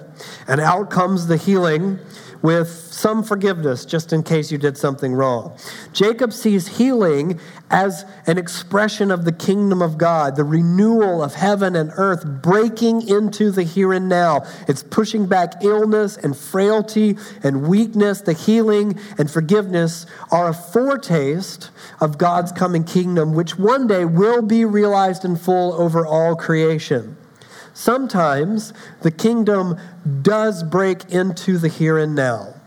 and 0.49 0.61
out 0.61 0.91
comes 0.91 1.27
the 1.29 1.37
healing 1.37 1.99
with 2.43 2.69
some 2.69 3.23
forgiveness 3.23 3.85
just 3.85 4.13
in 4.13 4.23
case 4.23 4.51
you 4.51 4.59
did 4.59 4.77
something 4.77 5.13
wrong. 5.13 5.57
Jacob 5.93 6.33
sees 6.33 6.79
healing 6.79 7.39
as 7.71 8.05
an 8.27 8.37
expression 8.37 9.11
of 9.11 9.25
the 9.25 9.33
kingdom 9.33 9.81
of 9.81 9.97
God, 9.97 10.37
the 10.37 10.45
renewal 10.45 11.23
of 11.23 11.35
heaven 11.35 11.77
and 11.77 11.93
earth 11.97 12.25
breaking 12.27 13.09
into 13.09 13.51
the 13.51 13.63
here 13.63 13.93
and 13.93 14.09
now. 14.09 14.45
It's 14.67 14.83
pushing 14.83 15.27
back 15.27 15.63
illness 15.63 16.17
and 16.17 16.37
frailty 16.37 17.17
and 17.43 17.69
weakness. 17.69 18.21
The 18.21 18.33
healing 18.33 18.99
and 19.17 19.31
forgiveness 19.31 20.07
are 20.33 20.49
a 20.49 20.55
foretaste 20.55 21.71
of 22.01 22.19
God's 22.19 22.53
coming 22.53 22.85
kingdom, 22.85 23.35
which 23.35 23.57
one 23.57 23.87
day 23.87 24.05
will 24.05 24.43
be 24.43 24.65
realized 24.65 25.25
in 25.25 25.37
full 25.37 25.73
over 25.75 26.05
all 26.05 26.35
creation. 26.35 27.17
Sometimes 27.73 28.73
the 29.03 29.11
kingdom 29.11 29.79
does 30.23 30.65
break 30.65 31.05
into 31.11 31.57
the 31.57 31.69
here 31.69 31.99
and 31.99 32.15
now. 32.15 32.60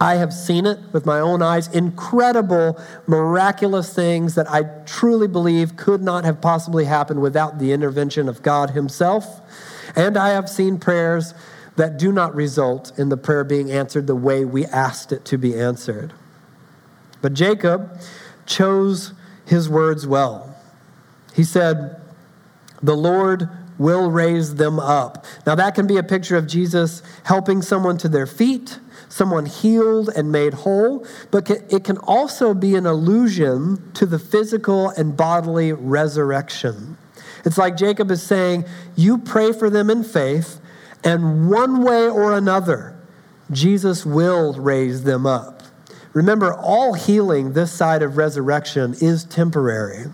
I 0.00 0.14
have 0.14 0.32
seen 0.32 0.64
it 0.64 0.78
with 0.92 1.04
my 1.04 1.20
own 1.20 1.42
eyes. 1.42 1.68
Incredible, 1.68 2.80
miraculous 3.06 3.92
things 3.94 4.34
that 4.34 4.50
I 4.50 4.62
truly 4.86 5.28
believe 5.28 5.76
could 5.76 6.02
not 6.02 6.24
have 6.24 6.40
possibly 6.40 6.86
happened 6.86 7.20
without 7.20 7.58
the 7.58 7.72
intervention 7.72 8.28
of 8.28 8.42
God 8.42 8.70
Himself. 8.70 9.42
And 9.94 10.16
I 10.16 10.30
have 10.30 10.48
seen 10.48 10.78
prayers 10.78 11.34
that 11.76 11.98
do 11.98 12.12
not 12.12 12.34
result 12.34 12.98
in 12.98 13.10
the 13.10 13.16
prayer 13.16 13.44
being 13.44 13.70
answered 13.70 14.06
the 14.06 14.16
way 14.16 14.44
we 14.44 14.64
asked 14.66 15.12
it 15.12 15.24
to 15.26 15.38
be 15.38 15.54
answered. 15.58 16.12
But 17.20 17.34
Jacob 17.34 18.00
chose 18.46 19.12
his 19.44 19.68
words 19.68 20.06
well. 20.06 20.56
He 21.34 21.44
said, 21.44 22.00
The 22.82 22.96
Lord 22.96 23.48
will 23.80 24.10
raise 24.10 24.56
them 24.56 24.78
up. 24.78 25.24
Now, 25.46 25.54
that 25.54 25.74
can 25.74 25.86
be 25.86 25.96
a 25.96 26.02
picture 26.02 26.36
of 26.36 26.46
Jesus 26.46 27.02
helping 27.24 27.62
someone 27.62 27.96
to 27.98 28.08
their 28.08 28.26
feet, 28.26 28.78
someone 29.08 29.46
healed 29.46 30.10
and 30.14 30.30
made 30.30 30.52
whole, 30.52 31.06
but 31.30 31.50
it 31.50 31.82
can 31.82 31.96
also 31.98 32.52
be 32.52 32.76
an 32.76 32.84
allusion 32.84 33.90
to 33.94 34.04
the 34.04 34.18
physical 34.18 34.90
and 34.90 35.16
bodily 35.16 35.72
resurrection. 35.72 36.98
It's 37.46 37.56
like 37.56 37.78
Jacob 37.78 38.10
is 38.10 38.22
saying, 38.22 38.66
You 38.96 39.16
pray 39.16 39.50
for 39.54 39.70
them 39.70 39.88
in 39.88 40.04
faith, 40.04 40.60
and 41.02 41.50
one 41.50 41.82
way 41.82 42.06
or 42.06 42.34
another, 42.34 42.94
Jesus 43.50 44.04
will 44.04 44.52
raise 44.52 45.04
them 45.04 45.24
up. 45.24 45.62
Remember, 46.12 46.52
all 46.52 46.92
healing 46.92 47.54
this 47.54 47.72
side 47.72 48.02
of 48.02 48.18
resurrection 48.18 48.94
is 49.00 49.24
temporary. 49.24 50.04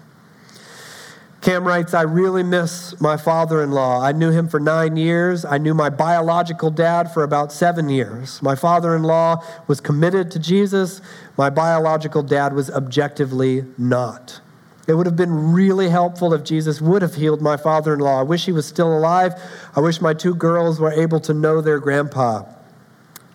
Cam 1.47 1.65
writes, 1.65 1.95
I 1.95 2.03
really 2.03 2.43
miss 2.43 3.01
my 3.01 3.17
father 3.17 3.63
in 3.63 3.71
law. 3.71 4.03
I 4.03 4.11
knew 4.11 4.33
him 4.33 4.49
for 4.49 4.59
nine 4.59 4.97
years. 4.97 5.45
I 5.45 5.59
knew 5.59 5.75
my 5.75 5.89
biological 5.89 6.73
dad 6.73 7.15
for 7.15 7.23
about 7.23 7.53
seven 7.53 7.89
years. 7.89 8.43
My 8.43 8.57
father 8.57 8.97
in 8.97 9.05
law 9.05 9.45
was 9.69 9.81
committed 9.81 10.29
to 10.33 10.41
Jesus. 10.41 11.01
My 11.39 11.49
biological 11.49 12.25
dad 12.25 12.53
was 12.53 12.69
objectively 12.69 13.65
not. 13.79 14.41
It 14.89 14.95
would 14.95 15.07
have 15.07 15.15
been 15.15 15.53
really 15.53 15.89
helpful 15.89 16.35
if 16.35 16.43
Jesus 16.43 16.81
would 16.81 17.01
have 17.01 17.15
healed 17.15 17.41
my 17.41 17.57
father 17.57 17.95
in 17.95 18.01
law. 18.01 18.19
I 18.19 18.25
wish 18.25 18.45
he 18.45 18.51
was 18.51 18.67
still 18.67 18.99
alive. 18.99 19.41
I 19.77 19.79
wish 19.79 20.01
my 20.01 20.15
two 20.15 20.35
girls 20.35 20.81
were 20.81 20.91
able 20.91 21.21
to 21.21 21.33
know 21.33 21.61
their 21.61 21.79
grandpa. 21.79 22.43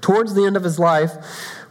Towards 0.01 0.33
the 0.33 0.45
end 0.45 0.57
of 0.57 0.65
his 0.65 0.77
life, 0.77 1.13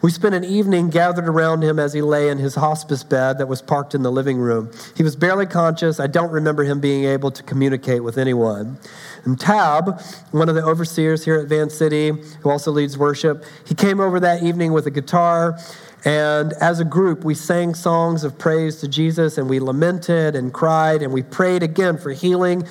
we 0.03 0.11
spent 0.11 0.35
an 0.35 0.45
evening 0.45 0.89
gathered 0.89 1.29
around 1.29 1.63
him 1.63 1.79
as 1.79 1.93
he 1.93 2.01
lay 2.01 2.31
in 2.31 2.39
his 2.39 2.55
hospice 2.55 3.03
bed 3.03 3.37
that 3.39 3.49
was 3.49 3.61
parked 3.61 3.95
in 3.95 4.03
the 4.03 4.11
living 4.11 4.39
room. 4.39 4.71
He 4.97 5.03
was 5.03 5.15
barely 5.15 5.45
conscious. 5.45 6.01
I 6.01 6.07
don't 6.07 6.31
remember 6.31 6.65
him 6.65 6.81
being 6.81 7.05
able 7.05 7.31
to 7.31 7.43
communicate 7.43 8.03
with 8.03 8.17
anyone. 8.17 8.79
And 9.25 9.39
Tab, 9.39 10.01
one 10.31 10.49
of 10.49 10.55
the 10.55 10.65
overseers 10.65 11.25
here 11.27 11.37
at 11.37 11.49
Van 11.49 11.69
City, 11.69 12.13
who 12.41 12.51
also 12.51 12.71
leads 12.71 12.97
worship, 12.97 13.45
he 13.67 13.75
came 13.75 14.01
over 14.01 14.19
that 14.21 14.43
evening 14.43 14.73
with 14.73 14.87
a 14.87 14.91
guitar. 14.91 15.59
And 16.07 16.55
as 16.55 16.81
a 16.81 16.85
group, 16.85 17.23
we 17.23 17.35
sang 17.35 17.75
songs 17.75 18.25
of 18.25 18.39
praise 18.39 18.81
to 18.81 18.89
Jesus 18.89 19.37
and 19.37 19.51
we 19.51 19.61
lamented 19.61 20.35
and 20.35 20.51
cried 20.51 21.03
and 21.03 21.13
we 21.13 21.23
prayed 21.23 21.63
again 21.63 21.99
for 21.99 22.11
healing. 22.11 22.67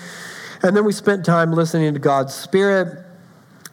And 0.64 0.76
then 0.76 0.84
we 0.84 0.94
spent 0.94 1.26
time 1.26 1.54
listening 1.54 1.94
to 1.94 2.00
God's 2.00 2.34
Spirit. 2.34 3.06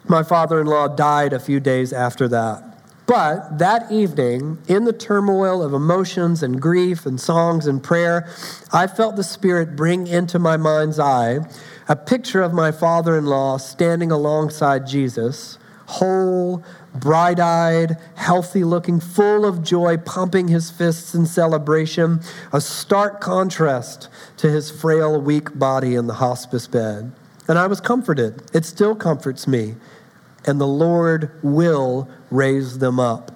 My 0.07 0.21
father 0.21 0.61
in 0.61 0.67
law 0.67 0.87
died 0.87 1.33
a 1.33 1.39
few 1.39 1.59
days 1.59 1.91
after 1.91 2.27
that. 2.27 2.66
But 3.07 3.59
that 3.59 3.89
evening, 3.89 4.57
in 4.67 4.83
the 4.83 4.91
turmoil 4.91 5.63
of 5.63 5.73
emotions 5.73 6.43
and 6.43 6.61
grief 6.61 7.05
and 7.05 7.19
songs 7.19 7.65
and 7.65 7.81
prayer, 7.81 8.27
I 8.73 8.87
felt 8.87 9.15
the 9.15 9.23
Spirit 9.23 9.77
bring 9.77 10.07
into 10.07 10.39
my 10.39 10.57
mind's 10.57 10.99
eye 10.99 11.39
a 11.87 11.95
picture 11.95 12.41
of 12.41 12.53
my 12.53 12.73
father 12.73 13.17
in 13.17 13.25
law 13.25 13.55
standing 13.59 14.11
alongside 14.11 14.85
Jesus, 14.85 15.57
whole, 15.85 16.65
bright 16.93 17.39
eyed, 17.39 17.95
healthy 18.15 18.65
looking, 18.65 18.99
full 18.99 19.45
of 19.45 19.63
joy, 19.63 19.95
pumping 19.95 20.49
his 20.49 20.69
fists 20.69 21.15
in 21.15 21.25
celebration, 21.25 22.19
a 22.51 22.59
stark 22.59 23.21
contrast 23.21 24.09
to 24.35 24.49
his 24.49 24.69
frail, 24.69 25.21
weak 25.21 25.57
body 25.57 25.95
in 25.95 26.07
the 26.07 26.15
hospice 26.15 26.67
bed. 26.67 27.13
And 27.47 27.57
I 27.57 27.67
was 27.67 27.79
comforted. 27.79 28.43
It 28.53 28.65
still 28.65 28.95
comforts 28.95 29.47
me 29.47 29.75
and 30.47 30.61
the 30.61 30.67
Lord 30.67 31.29
will 31.43 32.09
raise 32.31 32.79
them 32.79 32.99
up. 32.99 33.31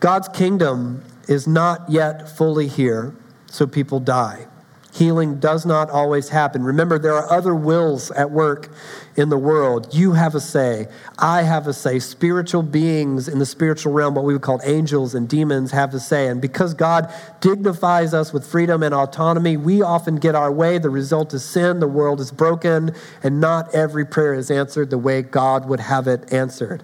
God's 0.00 0.28
kingdom 0.28 1.04
is 1.28 1.46
not 1.46 1.88
yet 1.88 2.28
fully 2.28 2.68
here, 2.68 3.14
so 3.46 3.66
people 3.66 4.00
die. 4.00 4.46
Healing 4.92 5.40
does 5.40 5.64
not 5.64 5.88
always 5.88 6.28
happen. 6.28 6.62
Remember, 6.64 6.98
there 6.98 7.14
are 7.14 7.32
other 7.32 7.54
wills 7.54 8.10
at 8.10 8.30
work 8.30 8.68
in 9.16 9.30
the 9.30 9.38
world. 9.38 9.94
You 9.94 10.12
have 10.12 10.34
a 10.34 10.40
say. 10.40 10.86
I 11.18 11.44
have 11.44 11.66
a 11.66 11.72
say. 11.72 11.98
Spiritual 11.98 12.62
beings 12.62 13.26
in 13.26 13.38
the 13.38 13.46
spiritual 13.46 13.94
realm, 13.94 14.14
what 14.14 14.26
we 14.26 14.34
would 14.34 14.42
call 14.42 14.60
angels 14.64 15.14
and 15.14 15.26
demons, 15.26 15.70
have 15.70 15.94
a 15.94 16.00
say. 16.00 16.28
And 16.28 16.42
because 16.42 16.74
God 16.74 17.10
dignifies 17.40 18.12
us 18.12 18.34
with 18.34 18.46
freedom 18.46 18.82
and 18.82 18.94
autonomy, 18.94 19.56
we 19.56 19.80
often 19.80 20.16
get 20.16 20.34
our 20.34 20.52
way. 20.52 20.76
The 20.76 20.90
result 20.90 21.32
is 21.32 21.42
sin. 21.42 21.80
The 21.80 21.88
world 21.88 22.20
is 22.20 22.30
broken, 22.30 22.94
and 23.22 23.40
not 23.40 23.74
every 23.74 24.04
prayer 24.04 24.34
is 24.34 24.50
answered 24.50 24.90
the 24.90 24.98
way 24.98 25.22
God 25.22 25.66
would 25.68 25.80
have 25.80 26.06
it 26.06 26.30
answered. 26.30 26.82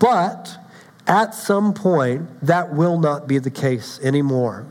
But 0.00 0.58
at 1.06 1.34
some 1.34 1.72
point, 1.72 2.28
that 2.40 2.74
will 2.74 2.98
not 2.98 3.28
be 3.28 3.38
the 3.38 3.50
case 3.50 4.00
anymore. 4.02 4.66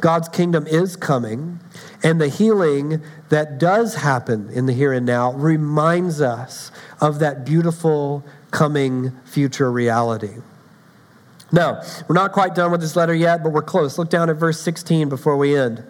God's 0.00 0.28
kingdom 0.28 0.66
is 0.66 0.96
coming, 0.96 1.60
and 2.02 2.20
the 2.20 2.28
healing 2.28 3.02
that 3.28 3.58
does 3.58 3.96
happen 3.96 4.48
in 4.50 4.66
the 4.66 4.72
here 4.72 4.92
and 4.92 5.04
now 5.04 5.32
reminds 5.32 6.20
us 6.20 6.70
of 7.00 7.18
that 7.18 7.44
beautiful 7.44 8.24
coming 8.50 9.12
future 9.24 9.70
reality. 9.70 10.34
Now, 11.54 11.82
we're 12.08 12.16
not 12.16 12.32
quite 12.32 12.56
done 12.56 12.72
with 12.72 12.80
this 12.80 12.96
letter 12.96 13.14
yet, 13.14 13.44
but 13.44 13.52
we're 13.52 13.62
close. 13.62 13.96
Look 13.96 14.10
down 14.10 14.28
at 14.28 14.36
verse 14.36 14.60
16 14.60 15.08
before 15.08 15.36
we 15.36 15.56
end. 15.56 15.84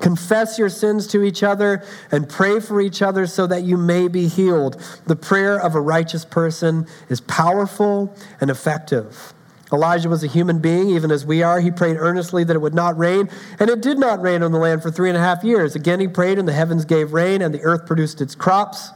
Confess 0.00 0.58
your 0.58 0.68
sins 0.68 1.06
to 1.06 1.22
each 1.22 1.44
other 1.44 1.84
and 2.10 2.28
pray 2.28 2.58
for 2.58 2.80
each 2.80 3.00
other 3.00 3.28
so 3.28 3.46
that 3.46 3.62
you 3.62 3.76
may 3.76 4.08
be 4.08 4.26
healed. 4.26 4.82
The 5.06 5.14
prayer 5.14 5.56
of 5.56 5.76
a 5.76 5.80
righteous 5.80 6.24
person 6.24 6.88
is 7.08 7.20
powerful 7.20 8.12
and 8.40 8.50
effective. 8.50 9.32
Elijah 9.72 10.08
was 10.08 10.24
a 10.24 10.26
human 10.26 10.58
being, 10.58 10.90
even 10.90 11.12
as 11.12 11.24
we 11.24 11.44
are. 11.44 11.60
He 11.60 11.70
prayed 11.70 11.96
earnestly 11.96 12.42
that 12.42 12.56
it 12.56 12.60
would 12.60 12.74
not 12.74 12.98
rain, 12.98 13.30
and 13.60 13.70
it 13.70 13.82
did 13.82 13.98
not 13.98 14.20
rain 14.20 14.42
on 14.42 14.50
the 14.50 14.58
land 14.58 14.82
for 14.82 14.90
three 14.90 15.10
and 15.10 15.16
a 15.16 15.20
half 15.20 15.44
years. 15.44 15.76
Again, 15.76 16.00
he 16.00 16.08
prayed, 16.08 16.40
and 16.40 16.48
the 16.48 16.52
heavens 16.52 16.84
gave 16.84 17.12
rain, 17.12 17.40
and 17.40 17.54
the 17.54 17.62
earth 17.62 17.86
produced 17.86 18.20
its 18.20 18.34
crops. 18.34 18.90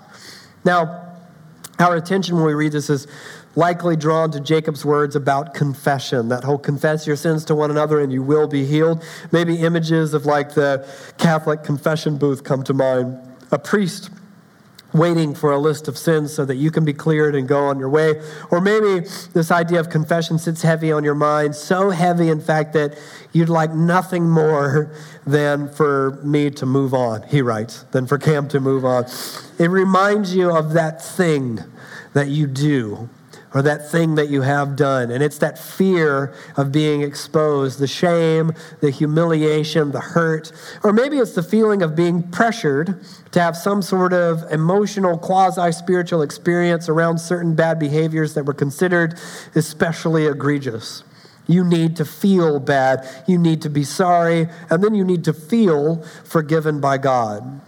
Now, 0.64 1.04
our 1.78 1.94
attention 1.94 2.34
when 2.34 2.44
we 2.44 2.54
read 2.54 2.72
this 2.72 2.90
is 2.90 3.06
likely 3.58 3.96
drawn 3.96 4.30
to 4.30 4.38
Jacob's 4.38 4.84
words 4.84 5.16
about 5.16 5.52
confession, 5.52 6.28
that 6.28 6.44
whole 6.44 6.58
confess 6.58 7.08
your 7.08 7.16
sins 7.16 7.44
to 7.44 7.56
one 7.56 7.72
another 7.72 7.98
and 7.98 8.12
you 8.12 8.22
will 8.22 8.46
be 8.46 8.64
healed. 8.64 9.04
Maybe 9.32 9.56
images 9.56 10.14
of 10.14 10.24
like 10.26 10.54
the 10.54 10.88
Catholic 11.18 11.64
confession 11.64 12.18
booth 12.18 12.44
come 12.44 12.62
to 12.62 12.72
mind. 12.72 13.18
A 13.50 13.58
priest 13.58 14.10
waiting 14.92 15.34
for 15.34 15.50
a 15.50 15.58
list 15.58 15.88
of 15.88 15.98
sins 15.98 16.32
so 16.32 16.44
that 16.44 16.54
you 16.54 16.70
can 16.70 16.84
be 16.84 16.92
cleared 16.92 17.34
and 17.34 17.48
go 17.48 17.64
on 17.64 17.80
your 17.80 17.88
way. 17.88 18.22
Or 18.52 18.60
maybe 18.60 19.04
this 19.32 19.50
idea 19.50 19.80
of 19.80 19.90
confession 19.90 20.38
sits 20.38 20.62
heavy 20.62 20.92
on 20.92 21.02
your 21.02 21.16
mind, 21.16 21.56
so 21.56 21.90
heavy, 21.90 22.28
in 22.28 22.40
fact, 22.40 22.74
that 22.74 22.96
you'd 23.32 23.48
like 23.48 23.74
nothing 23.74 24.30
more 24.30 24.94
than 25.26 25.68
for 25.68 26.20
me 26.22 26.50
to 26.50 26.64
move 26.64 26.94
on, 26.94 27.22
he 27.24 27.42
writes, 27.42 27.82
than 27.90 28.06
for 28.06 28.18
Cam 28.18 28.46
to 28.48 28.60
move 28.60 28.84
on. 28.84 29.06
It 29.58 29.68
reminds 29.68 30.32
you 30.32 30.56
of 30.56 30.74
that 30.74 31.02
thing 31.04 31.58
that 32.14 32.28
you 32.28 32.46
do 32.46 33.10
or 33.54 33.62
that 33.62 33.90
thing 33.90 34.14
that 34.16 34.28
you 34.28 34.42
have 34.42 34.76
done. 34.76 35.10
And 35.10 35.22
it's 35.22 35.38
that 35.38 35.58
fear 35.58 36.34
of 36.56 36.70
being 36.70 37.02
exposed, 37.02 37.78
the 37.78 37.86
shame, 37.86 38.52
the 38.80 38.90
humiliation, 38.90 39.92
the 39.92 40.00
hurt. 40.00 40.52
Or 40.84 40.92
maybe 40.92 41.18
it's 41.18 41.34
the 41.34 41.42
feeling 41.42 41.82
of 41.82 41.96
being 41.96 42.22
pressured 42.22 43.02
to 43.32 43.40
have 43.40 43.56
some 43.56 43.82
sort 43.82 44.12
of 44.12 44.44
emotional, 44.50 45.18
quasi 45.18 45.72
spiritual 45.72 46.22
experience 46.22 46.88
around 46.88 47.18
certain 47.18 47.54
bad 47.54 47.78
behaviors 47.78 48.34
that 48.34 48.44
were 48.44 48.54
considered 48.54 49.18
especially 49.54 50.26
egregious. 50.26 51.04
You 51.46 51.64
need 51.64 51.96
to 51.96 52.04
feel 52.04 52.60
bad. 52.60 53.08
You 53.26 53.38
need 53.38 53.62
to 53.62 53.70
be 53.70 53.82
sorry. 53.82 54.48
And 54.68 54.84
then 54.84 54.94
you 54.94 55.04
need 55.04 55.24
to 55.24 55.32
feel 55.32 56.02
forgiven 56.24 56.80
by 56.80 56.98
God. 56.98 57.62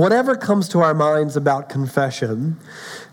Whatever 0.00 0.34
comes 0.34 0.66
to 0.70 0.80
our 0.80 0.94
minds 0.94 1.36
about 1.36 1.68
confession, 1.68 2.56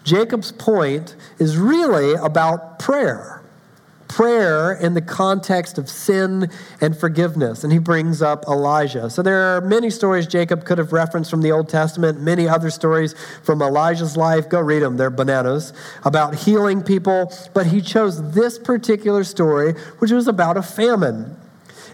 Jacob's 0.06 0.54
point 0.54 1.17
is 1.38 1.58
really 1.58 2.13
about 2.13 2.80
prayer. 2.80 3.43
Prayer 4.08 4.71
in 4.71 4.93
the 4.93 5.02
context 5.02 5.78
of 5.78 5.89
sin 5.89 6.50
and 6.80 6.97
forgiveness. 6.97 7.65
And 7.65 7.73
he 7.73 7.78
brings 7.78 8.21
up 8.21 8.45
Elijah. 8.47 9.10
So 9.10 9.21
there 9.21 9.58
are 9.58 9.60
many 9.60 9.89
stories 9.89 10.28
Jacob 10.28 10.63
could 10.63 10.78
have 10.78 10.93
referenced 10.93 11.30
from 11.30 11.41
the 11.41 11.52
Old 11.52 11.67
Testament, 11.67 12.21
many 12.21 12.47
other 12.47 12.69
stories 12.69 13.15
from 13.43 13.62
Elijah's 13.62 14.15
life. 14.15 14.47
Go 14.47 14.62
read 14.62 14.82
them, 14.82 14.95
they're 14.95 15.10
bananas, 15.10 15.73
about 16.06 16.36
healing 16.36 16.82
people. 16.82 17.34
But 17.54 17.67
he 17.67 17.82
chose 17.82 18.32
this 18.32 18.58
particular 18.58 19.26
story, 19.26 19.73
which 20.00 20.12
was 20.12 20.30
about 20.30 20.56
a 20.56 20.63
famine. 20.63 21.36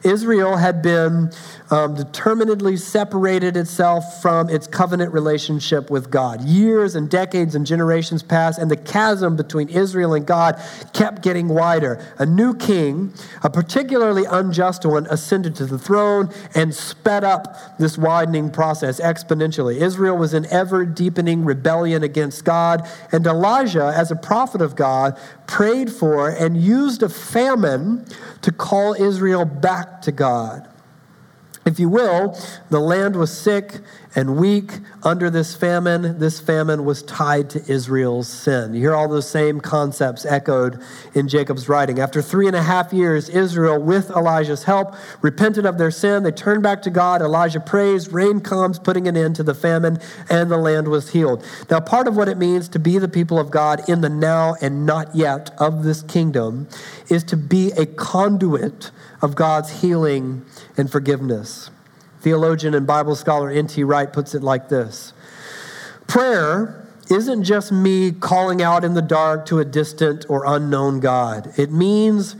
Israel 0.04 0.58
had 0.58 0.82
been 0.82 1.32
um, 1.72 1.96
determinedly 1.96 2.78
separated 2.78 3.58
itself 3.58 4.22
from 4.22 4.50
its 4.50 4.68
covenant 4.68 5.14
relationship 5.14 5.90
with 5.90 6.12
God. 6.12 6.42
Years 6.42 6.96
and 6.96 7.10
decades 7.10 7.56
and 7.56 7.66
generations 7.66 8.22
passed, 8.22 8.60
and 8.60 8.70
the 8.70 8.78
chasm 8.78 9.36
between 9.36 9.70
Israel 9.70 10.14
and 10.14 10.26
God 10.26 10.62
kept 10.94 11.24
getting 11.24 11.48
wider. 11.48 12.04
A 12.20 12.26
new 12.26 12.56
king, 12.56 13.14
a 13.44 13.50
particularly 13.50 14.26
unjust 14.26 14.86
one, 14.86 15.08
ascended 15.08 15.56
to 15.56 15.66
the 15.66 15.80
throne 15.80 16.30
and 16.54 16.74
sped 16.74 17.24
up 17.24 17.78
this 17.80 17.98
widening 17.98 18.52
process 18.52 19.00
exponentially. 19.00 19.78
Israel 19.78 20.18
was 20.18 20.34
in 20.34 20.46
ever 20.48 20.86
deepening 20.86 21.46
rebellion 21.46 22.04
against 22.04 22.46
God, 22.46 22.88
and 23.12 23.26
Elijah, 23.26 23.92
as 23.96 24.12
a 24.12 24.16
prophet 24.16 24.62
of 24.62 24.76
God, 24.76 25.18
prayed 25.48 25.92
for 25.92 26.30
and 26.30 26.58
used 26.58 27.04
a 27.04 27.10
famine 27.10 28.06
to 28.42 28.52
call 28.52 28.94
Israel 28.94 29.46
back 29.46 29.93
to 30.02 30.12
God. 30.12 30.68
If 31.66 31.80
you 31.80 31.88
will, 31.88 32.38
the 32.70 32.80
land 32.80 33.16
was 33.16 33.36
sick 33.36 33.80
and 34.16 34.38
weak 34.38 34.80
under 35.04 35.30
this 35.30 35.56
famine. 35.56 36.20
This 36.20 36.40
famine 36.40 36.86
was 36.86 37.04
tied 37.04 37.50
to 37.52 37.72
Israel's 37.72 38.28
sin. 38.28 38.74
You 38.74 38.82
hear 38.82 38.96
all 38.96 39.08
those 39.08 39.30
same 39.30 39.60
concepts 39.60 40.26
echoed 40.26 40.82
in 41.14 41.28
Jacob's 41.28 41.68
writing. 41.68 42.00
After 42.00 42.22
three 42.22 42.48
and 42.48 42.56
a 42.56 42.62
half 42.64 42.94
years, 42.94 43.30
Israel, 43.30 43.82
with 43.82 44.10
Elijah's 44.12 44.64
help, 44.64 44.96
repented 45.22 45.66
of 45.66 45.78
their 45.78 45.92
sin. 45.92 46.24
They 46.24 46.32
turned 46.32 46.64
back 46.64 46.82
to 46.84 46.90
God. 46.90 47.22
Elijah 47.22 47.60
prays, 47.60 48.12
rain 48.12 48.40
comes, 48.40 48.80
putting 48.80 49.08
an 49.08 49.18
end 49.18 49.36
to 49.38 49.44
the 49.44 49.56
famine, 49.56 50.00
and 50.30 50.52
the 50.52 50.58
land 50.58 50.88
was 50.88 51.12
healed. 51.12 51.46
Now, 51.70 51.80
part 51.80 52.08
of 52.08 52.16
what 52.16 52.28
it 52.28 52.38
means 52.38 52.70
to 52.70 52.80
be 52.80 52.98
the 53.00 53.08
people 53.08 53.40
of 53.40 53.52
God 53.52 53.88
in 53.90 54.02
the 54.02 54.10
now 54.10 54.56
and 54.62 54.86
not 54.86 55.16
yet 55.16 55.52
of 55.60 55.84
this 55.84 56.04
kingdom 56.04 56.68
is 57.10 57.24
to 57.26 57.38
be 57.38 57.72
a 57.72 57.86
conduit 57.86 58.92
of 59.22 59.36
God's 59.36 59.82
healing 59.82 60.46
and 60.78 60.92
forgiveness. 60.92 61.70
Theologian 62.24 62.74
and 62.74 62.88
Bible 62.88 63.18
scholar 63.18 63.52
N.T. 63.52 63.84
Wright 63.84 64.12
puts 64.12 64.34
it 64.34 64.42
like 64.42 64.70
this 64.70 65.12
Prayer 66.08 66.88
isn't 67.12 67.44
just 67.44 67.70
me 67.70 68.14
calling 68.14 68.62
out 68.62 68.86
in 68.86 68.94
the 68.94 69.02
dark 69.02 69.46
to 69.48 69.60
a 69.60 69.66
distant 69.66 70.26
or 70.30 70.46
unknown 70.46 71.02
God. 71.02 71.54
It 71.58 71.70
means 71.70 72.38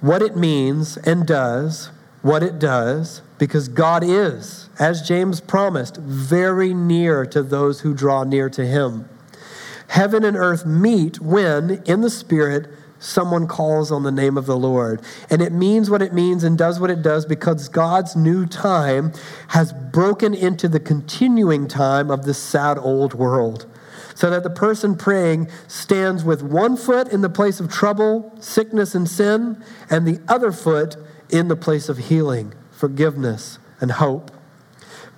what 0.00 0.22
it 0.22 0.36
means 0.36 0.96
and 0.98 1.26
does 1.26 1.90
what 2.22 2.44
it 2.44 2.60
does 2.60 3.22
because 3.38 3.66
God 3.66 4.04
is, 4.04 4.68
as 4.78 5.02
James 5.02 5.40
promised, 5.40 5.96
very 5.96 6.72
near 6.72 7.26
to 7.26 7.42
those 7.42 7.80
who 7.80 7.94
draw 7.94 8.22
near 8.22 8.48
to 8.50 8.64
him. 8.64 9.08
Heaven 9.88 10.24
and 10.24 10.36
earth 10.36 10.64
meet 10.64 11.20
when, 11.20 11.82
in 11.86 12.02
the 12.02 12.10
Spirit, 12.10 12.70
someone 13.02 13.46
calls 13.46 13.90
on 13.90 14.04
the 14.04 14.12
name 14.12 14.38
of 14.38 14.46
the 14.46 14.56
Lord. 14.56 15.02
And 15.28 15.42
it 15.42 15.52
means 15.52 15.90
what 15.90 16.02
it 16.02 16.14
means 16.14 16.44
and 16.44 16.56
does 16.56 16.78
what 16.78 16.90
it 16.90 17.02
does 17.02 17.26
because 17.26 17.68
God's 17.68 18.14
new 18.14 18.46
time 18.46 19.12
has 19.48 19.72
broken 19.72 20.34
into 20.34 20.68
the 20.68 20.80
continuing 20.80 21.66
time 21.66 22.10
of 22.10 22.24
this 22.24 22.38
sad 22.38 22.78
old 22.78 23.14
world. 23.14 23.66
So 24.14 24.30
that 24.30 24.42
the 24.42 24.50
person 24.50 24.96
praying 24.96 25.48
stands 25.66 26.22
with 26.22 26.42
one 26.42 26.76
foot 26.76 27.08
in 27.08 27.22
the 27.22 27.30
place 27.30 27.60
of 27.60 27.70
trouble, 27.70 28.32
sickness, 28.40 28.94
and 28.94 29.08
sin, 29.08 29.62
and 29.90 30.06
the 30.06 30.20
other 30.28 30.52
foot 30.52 30.96
in 31.30 31.48
the 31.48 31.56
place 31.56 31.88
of 31.88 31.96
healing, 31.98 32.52
forgiveness, 32.70 33.58
and 33.80 33.92
hope. 33.92 34.30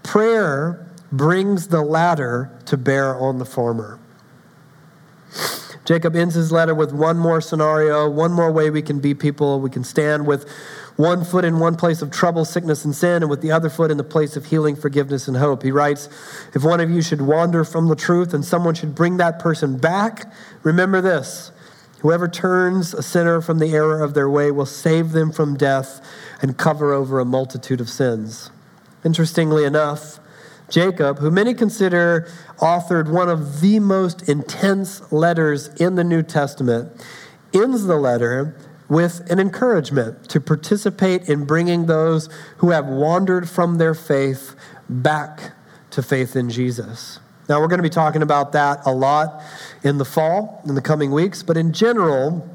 Prayer 0.03 0.87
brings 1.11 1.68
the 1.68 1.83
latter 1.83 2.57
to 2.66 2.77
bear 2.77 3.16
on 3.16 3.38
the 3.38 3.44
former. 3.44 3.99
Jacob 5.85 6.16
ends 6.16 6.35
his 6.35 6.51
letter 6.51 6.75
with 6.75 6.92
one 6.92 7.18
more 7.18 7.40
scenario, 7.40 8.09
one 8.09 8.33
more 8.33 8.51
way 8.51 8.70
we 8.70 8.81
can 8.81 9.01
be 9.01 9.14
people. 9.14 9.61
We 9.61 9.68
can 9.68 9.85
stand 9.85 10.27
with 10.27 10.49
one 10.97 11.25
foot 11.25 11.44
in 11.44 11.59
one 11.59 11.77
place 11.77 12.01
of 12.01 12.11
trouble, 12.11 12.44
sickness, 12.44 12.85
and 12.85 12.94
sin, 12.94 13.23
and 13.23 13.29
with 13.29 13.42
the 13.42 13.51
other 13.51 13.68
foot 13.68 13.90
in 13.90 13.97
the 13.97 14.05
place 14.05 14.37
of 14.37 14.47
healing, 14.47 14.77
forgiveness, 14.77 15.29
and 15.29 15.37
hope. 15.37 15.62
He 15.62 15.70
writes 15.70 16.09
If 16.55 16.64
one 16.64 16.81
of 16.81 16.90
you 16.90 17.03
should 17.03 17.20
wander 17.20 17.64
from 17.64 17.88
the 17.88 17.97
truth 17.97 18.33
and 18.33 18.44
someone 18.44 18.75
should 18.75 18.94
bring 18.94 19.18
that 19.18 19.38
person 19.38 19.77
back, 19.77 20.33
remember 20.62 21.01
this 21.01 21.51
whoever 22.01 22.29
turns 22.29 22.92
a 22.92 23.03
sinner 23.03 23.40
from 23.40 23.59
the 23.59 23.75
error 23.75 24.03
of 24.03 24.12
their 24.14 24.29
way 24.29 24.51
will 24.51 24.66
save 24.66 25.12
them 25.12 25.33
from 25.33 25.57
death 25.57 26.07
and 26.42 26.59
cover 26.59 26.92
over 26.92 27.18
a 27.18 27.25
multitude 27.25 27.81
of 27.81 27.88
sins. 27.88 28.51
Interestingly 29.05 29.64
enough, 29.64 30.20
Jacob, 30.68 31.18
who 31.18 31.31
many 31.31 31.55
consider 31.55 32.29
authored 32.59 33.11
one 33.11 33.29
of 33.29 33.61
the 33.61 33.79
most 33.79 34.29
intense 34.29 35.12
letters 35.12 35.69
in 35.81 35.95
the 35.95 36.05
New 36.05 36.23
Testament, 36.23 36.90
ends 37.53 37.85
the 37.85 37.97
letter 37.97 38.57
with 38.88 39.29
an 39.31 39.38
encouragement 39.38 40.29
to 40.29 40.40
participate 40.40 41.29
in 41.29 41.45
bringing 41.45 41.87
those 41.87 42.29
who 42.59 42.71
have 42.71 42.87
wandered 42.87 43.49
from 43.49 43.79
their 43.79 43.95
faith 43.95 44.55
back 44.88 45.53
to 45.90 46.03
faith 46.03 46.37
in 46.37 46.51
Jesus. 46.51 47.21
Now, 47.49 47.61
we're 47.61 47.69
going 47.69 47.79
to 47.79 47.83
be 47.83 47.90
talking 47.90 48.23
about 48.23 48.53
that 48.53 48.81
a 48.87 48.93
lot 48.93 49.43
in 49.83 49.99
the 49.99 50.05
fall, 50.05 50.62
in 50.67 50.75
the 50.75 50.83
coming 50.83 51.11
weeks, 51.11 51.43
but 51.43 51.57
in 51.57 51.73
general, 51.73 52.49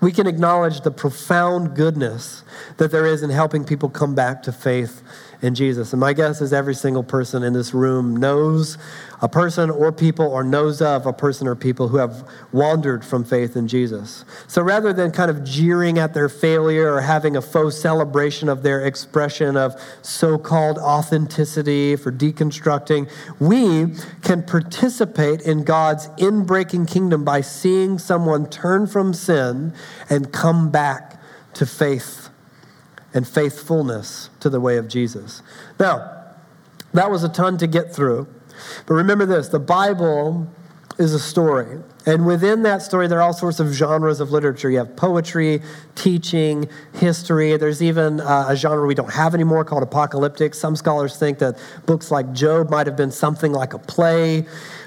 we 0.00 0.12
can 0.12 0.26
acknowledge 0.26 0.82
the 0.82 0.90
profound 0.90 1.74
goodness 1.74 2.44
that 2.76 2.90
there 2.90 3.06
is 3.06 3.22
in 3.22 3.30
helping 3.30 3.64
people 3.64 3.88
come 3.88 4.14
back 4.14 4.42
to 4.44 4.52
faith 4.52 5.02
in 5.42 5.54
Jesus. 5.54 5.92
And 5.92 6.00
my 6.00 6.12
guess 6.12 6.40
is 6.40 6.52
every 6.52 6.74
single 6.74 7.02
person 7.02 7.42
in 7.42 7.52
this 7.52 7.74
room 7.74 8.16
knows 8.16 8.78
a 9.20 9.28
person 9.28 9.70
or 9.70 9.90
people 9.90 10.26
or 10.26 10.44
knows 10.44 10.80
of 10.80 11.06
a 11.06 11.12
person 11.12 11.48
or 11.48 11.54
people 11.54 11.88
who 11.88 11.96
have 11.96 12.28
wandered 12.52 13.04
from 13.04 13.24
faith 13.24 13.56
in 13.56 13.66
Jesus. 13.66 14.24
So 14.46 14.62
rather 14.62 14.92
than 14.92 15.10
kind 15.10 15.30
of 15.30 15.42
jeering 15.44 15.98
at 15.98 16.14
their 16.14 16.28
failure 16.28 16.94
or 16.94 17.00
having 17.00 17.36
a 17.36 17.42
faux 17.42 17.76
celebration 17.76 18.48
of 18.48 18.62
their 18.62 18.84
expression 18.84 19.56
of 19.56 19.80
so 20.02 20.38
called 20.38 20.78
authenticity 20.78 21.96
for 21.96 22.12
deconstructing, 22.12 23.10
we 23.40 23.94
can 24.22 24.42
participate 24.42 25.40
in 25.40 25.64
God's 25.64 26.08
inbreaking 26.10 26.88
kingdom 26.88 27.24
by 27.24 27.40
seeing 27.40 27.98
someone 27.98 28.48
turn 28.48 28.86
from 28.86 29.12
sin 29.12 29.72
and 30.08 30.32
come 30.32 30.70
back 30.70 31.20
to 31.54 31.66
faith 31.66 32.28
and 33.14 33.26
faithfulness 33.26 34.30
to 34.38 34.48
the 34.48 34.60
way 34.60 34.76
of 34.76 34.86
Jesus. 34.86 35.42
Now, 35.80 36.14
that 36.94 37.10
was 37.10 37.24
a 37.24 37.28
ton 37.28 37.58
to 37.58 37.66
get 37.66 37.94
through. 37.94 38.28
But 38.86 38.94
remember 38.94 39.26
this 39.26 39.48
the 39.48 39.58
Bible 39.58 40.48
is 40.98 41.14
a 41.14 41.18
story. 41.18 41.78
And 42.06 42.26
within 42.26 42.62
that 42.62 42.82
story, 42.82 43.06
there 43.06 43.18
are 43.18 43.22
all 43.22 43.32
sorts 43.32 43.60
of 43.60 43.68
genres 43.68 44.20
of 44.20 44.32
literature. 44.32 44.68
You 44.68 44.78
have 44.78 44.96
poetry, 44.96 45.62
teaching, 45.94 46.68
history. 46.94 47.56
There's 47.56 47.82
even 47.82 48.20
uh, 48.20 48.46
a 48.48 48.56
genre 48.56 48.86
we 48.86 48.94
don't 48.94 49.12
have 49.12 49.34
anymore 49.34 49.64
called 49.64 49.84
apocalyptic. 49.84 50.54
Some 50.54 50.74
scholars 50.74 51.16
think 51.16 51.38
that 51.38 51.58
books 51.86 52.10
like 52.10 52.32
Job 52.32 52.70
might 52.70 52.86
have 52.86 52.96
been 52.96 53.12
something 53.12 53.52
like 53.52 53.74
a 53.74 53.78
play. 53.78 54.46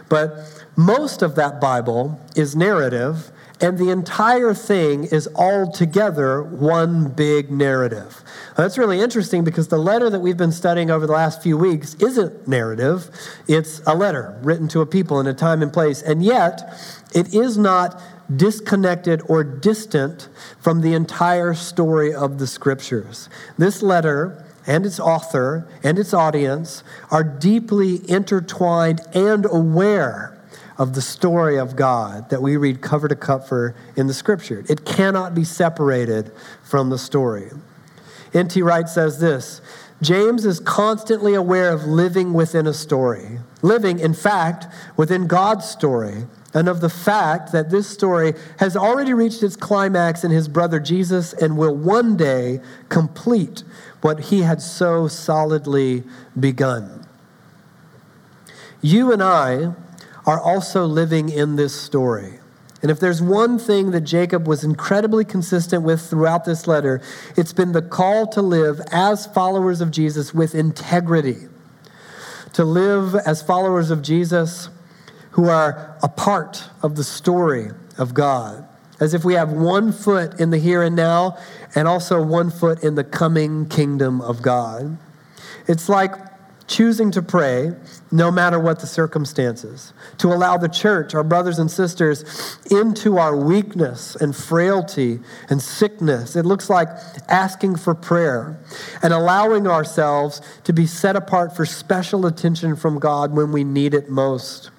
But 0.09 0.65
most 0.75 1.21
of 1.21 1.35
that 1.35 1.61
Bible 1.61 2.19
is 2.35 2.55
narrative, 2.55 3.31
and 3.61 3.77
the 3.77 3.91
entire 3.91 4.53
thing 4.53 5.05
is 5.05 5.27
all 5.35 5.71
together 5.71 6.41
one 6.41 7.09
big 7.09 7.51
narrative. 7.51 8.23
That's 8.57 8.77
really 8.77 8.99
interesting 8.99 9.43
because 9.43 9.69
the 9.69 9.77
letter 9.77 10.09
that 10.09 10.19
we've 10.19 10.37
been 10.37 10.51
studying 10.51 10.91
over 10.91 11.07
the 11.07 11.13
last 11.13 11.41
few 11.41 11.57
weeks 11.57 11.95
isn't 11.95 12.47
narrative, 12.47 13.09
it's 13.47 13.81
a 13.87 13.95
letter 13.95 14.37
written 14.41 14.67
to 14.69 14.81
a 14.81 14.85
people 14.85 15.19
in 15.19 15.27
a 15.27 15.33
time 15.33 15.61
and 15.61 15.71
place, 15.71 16.01
and 16.01 16.23
yet 16.23 16.61
it 17.13 17.33
is 17.33 17.57
not 17.57 18.01
disconnected 18.35 19.21
or 19.27 19.43
distant 19.43 20.29
from 20.59 20.81
the 20.81 20.93
entire 20.93 21.53
story 21.53 22.13
of 22.13 22.39
the 22.39 22.47
scriptures. 22.47 23.29
This 23.57 23.81
letter 23.81 24.45
and 24.67 24.85
its 24.85 24.99
author 24.99 25.67
and 25.83 25.97
its 25.97 26.13
audience 26.13 26.83
are 27.09 27.23
deeply 27.23 28.09
intertwined 28.09 29.01
and 29.13 29.45
aware 29.45 30.37
of 30.77 30.93
the 30.93 31.01
story 31.01 31.57
of 31.57 31.75
God 31.75 32.29
that 32.29 32.41
we 32.41 32.57
read 32.57 32.81
cover 32.81 33.07
to 33.07 33.15
cover 33.15 33.75
in 33.95 34.07
the 34.07 34.13
scripture. 34.13 34.63
It 34.69 34.85
cannot 34.85 35.35
be 35.35 35.43
separated 35.43 36.31
from 36.63 36.89
the 36.89 36.97
story. 36.97 37.51
N.T. 38.33 38.61
Wright 38.61 38.87
says 38.87 39.19
this 39.19 39.61
James 40.01 40.45
is 40.45 40.59
constantly 40.59 41.33
aware 41.35 41.71
of 41.71 41.85
living 41.85 42.33
within 42.33 42.65
a 42.65 42.73
story, 42.73 43.39
living, 43.61 43.99
in 43.99 44.13
fact, 44.13 44.67
within 44.97 45.27
God's 45.27 45.69
story, 45.69 46.25
and 46.53 46.67
of 46.67 46.81
the 46.81 46.89
fact 46.89 47.51
that 47.51 47.69
this 47.69 47.87
story 47.87 48.33
has 48.57 48.75
already 48.75 49.13
reached 49.13 49.43
its 49.43 49.55
climax 49.55 50.23
in 50.23 50.31
his 50.31 50.47
brother 50.47 50.79
Jesus 50.79 51.33
and 51.33 51.57
will 51.57 51.75
one 51.75 52.17
day 52.17 52.59
complete 52.89 53.63
what 54.01 54.19
he 54.19 54.41
had 54.41 54.61
so 54.61 55.07
solidly 55.07 56.03
begun. 56.39 57.05
You 58.81 59.11
and 59.11 59.21
I 59.21 59.73
are 60.25 60.39
also 60.39 60.85
living 60.85 61.29
in 61.29 61.55
this 61.55 61.79
story. 61.79 62.40
And 62.81 62.89
if 62.89 62.99
there's 62.99 63.21
one 63.21 63.59
thing 63.59 63.91
that 63.91 64.01
Jacob 64.01 64.47
was 64.47 64.63
incredibly 64.63 65.23
consistent 65.23 65.83
with 65.83 66.01
throughout 66.01 66.45
this 66.45 66.65
letter, 66.65 67.01
it's 67.37 67.53
been 67.53 67.73
the 67.73 67.81
call 67.81 68.25
to 68.27 68.41
live 68.41 68.81
as 68.91 69.27
followers 69.27 69.81
of 69.81 69.91
Jesus 69.91 70.33
with 70.33 70.55
integrity. 70.55 71.47
To 72.53 72.65
live 72.65 73.15
as 73.15 73.41
followers 73.41 73.91
of 73.91 74.01
Jesus 74.01 74.69
who 75.31 75.47
are 75.47 75.95
a 76.01 76.09
part 76.09 76.63
of 76.81 76.95
the 76.95 77.03
story 77.03 77.69
of 77.97 78.13
God. 78.13 78.67
as 79.01 79.15
if 79.15 79.25
we 79.25 79.33
have 79.33 79.51
one 79.51 79.91
foot 79.91 80.39
in 80.39 80.51
the 80.51 80.59
here 80.59 80.83
and 80.83 80.95
now 80.95 81.35
and 81.75 81.87
also 81.87 82.21
one 82.23 82.51
foot 82.51 82.83
in 82.83 82.95
the 82.95 83.03
coming 83.03 83.67
kingdom 83.67 84.21
of 84.21 84.41
God. 84.41 84.97
It's 85.67 85.89
like 85.89 86.13
choosing 86.71 87.11
to 87.11 87.21
pray 87.21 87.73
no 88.11 88.31
matter 88.31 88.57
what 88.57 88.79
the 88.79 88.87
circumstances, 88.87 89.91
to 90.17 90.29
allow 90.29 90.57
the 90.57 90.69
church, 90.69 91.13
our 91.13 91.23
brothers 91.23 91.59
and 91.59 91.69
sisters, 91.69 92.57
into 92.71 93.17
our 93.17 93.35
weakness 93.35 94.15
and 94.15 94.33
frailty 94.33 95.19
and 95.49 95.61
sickness. 95.61 96.35
It 96.35 96.45
looks 96.45 96.69
like 96.69 96.87
asking 97.27 97.75
for 97.75 97.93
prayer 97.93 98.57
and 99.03 99.13
allowing 99.13 99.67
ourselves 99.67 100.41
to 100.63 100.71
be 100.71 100.87
set 100.87 101.17
apart 101.17 101.55
for 101.55 101.65
special 101.65 102.25
attention 102.25 102.77
from 102.77 102.99
God 102.99 103.35
when 103.35 103.51
we 103.51 103.65
need 103.65 103.93
it 103.93 104.09
most. 104.09 104.71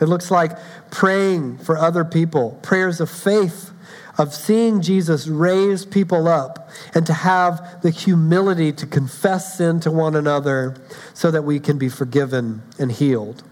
It 0.00 0.06
looks 0.06 0.30
like 0.30 0.56
praying 0.90 1.58
for 1.58 1.76
other 1.76 2.04
people, 2.04 2.58
prayers 2.62 3.00
of 3.00 3.10
faith 3.10 3.72
of 4.18 4.34
seeing 4.34 4.80
Jesus 4.80 5.26
raise 5.26 5.84
people 5.84 6.28
up 6.28 6.70
and 6.94 7.06
to 7.06 7.12
have 7.12 7.82
the 7.82 7.90
humility 7.90 8.72
to 8.72 8.86
confess 8.86 9.58
sin 9.58 9.80
to 9.80 9.90
one 9.90 10.14
another 10.14 10.76
so 11.14 11.30
that 11.30 11.42
we 11.42 11.60
can 11.60 11.78
be 11.78 11.88
forgiven 11.88 12.62
and 12.78 12.92
healed. 12.92 13.42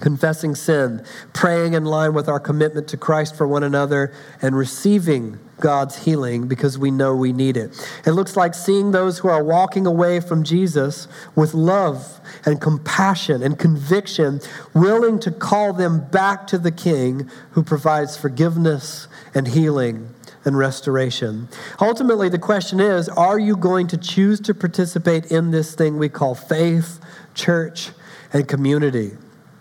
Confessing 0.00 0.54
sin, 0.54 1.04
praying 1.32 1.74
in 1.74 1.84
line 1.84 2.14
with 2.14 2.28
our 2.28 2.40
commitment 2.40 2.88
to 2.88 2.96
Christ 2.96 3.36
for 3.36 3.46
one 3.46 3.62
another, 3.62 4.12
and 4.42 4.56
receiving 4.56 5.38
God's 5.60 6.04
healing 6.04 6.48
because 6.48 6.78
we 6.78 6.90
know 6.90 7.14
we 7.14 7.32
need 7.32 7.56
it. 7.56 7.86
It 8.04 8.12
looks 8.12 8.36
like 8.36 8.54
seeing 8.54 8.90
those 8.90 9.18
who 9.18 9.28
are 9.28 9.44
walking 9.44 9.86
away 9.86 10.20
from 10.20 10.42
Jesus 10.42 11.06
with 11.36 11.54
love 11.54 12.20
and 12.44 12.60
compassion 12.60 13.42
and 13.42 13.58
conviction, 13.58 14.40
willing 14.74 15.20
to 15.20 15.30
call 15.30 15.72
them 15.72 16.08
back 16.10 16.46
to 16.48 16.58
the 16.58 16.72
King 16.72 17.30
who 17.52 17.62
provides 17.62 18.16
forgiveness 18.16 19.06
and 19.34 19.48
healing 19.48 20.12
and 20.44 20.56
restoration. 20.56 21.48
Ultimately, 21.80 22.28
the 22.28 22.38
question 22.38 22.80
is 22.80 23.08
are 23.10 23.38
you 23.38 23.56
going 23.56 23.86
to 23.88 23.96
choose 23.96 24.40
to 24.40 24.54
participate 24.54 25.30
in 25.30 25.50
this 25.50 25.74
thing 25.74 25.98
we 25.98 26.08
call 26.08 26.34
faith, 26.34 26.98
church, 27.34 27.90
and 28.32 28.48
community? 28.48 29.12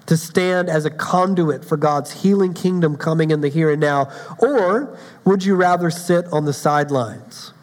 To 0.10 0.18
stand 0.18 0.70
as 0.70 0.86
a 0.86 0.89
conduit 0.89 1.64
for 1.64 1.78
God's 1.78 2.24
healing 2.24 2.55
kingdom 2.55 2.97
coming 2.97 3.30
in 3.30 3.41
the 3.41 3.47
here 3.47 3.70
and 3.70 3.80
now? 3.80 4.12
Or 4.39 4.97
would 5.24 5.45
you 5.45 5.53
rather 5.53 5.91
sit 5.91 6.26
on 6.34 6.45
the 6.45 6.53
sidelines? 6.53 7.53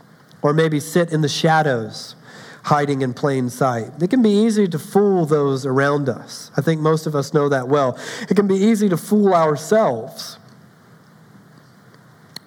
Or 0.42 0.52
maybe 0.52 0.78
sit 0.78 1.12
in 1.12 1.22
the 1.22 1.28
shadows, 1.28 2.14
hiding 2.62 3.02
in 3.02 3.14
plain 3.14 3.50
sight? 3.50 4.00
It 4.00 4.10
can 4.10 4.22
be 4.22 4.30
easy 4.30 4.68
to 4.68 4.78
fool 4.78 5.26
those 5.26 5.66
around 5.66 6.08
us. 6.08 6.52
I 6.56 6.60
think 6.60 6.80
most 6.80 7.08
of 7.08 7.16
us 7.16 7.34
know 7.34 7.48
that 7.48 7.66
well. 7.66 7.98
It 8.30 8.36
can 8.36 8.46
be 8.46 8.54
easy 8.54 8.88
to 8.90 8.96
fool 8.96 9.34
ourselves. 9.34 10.38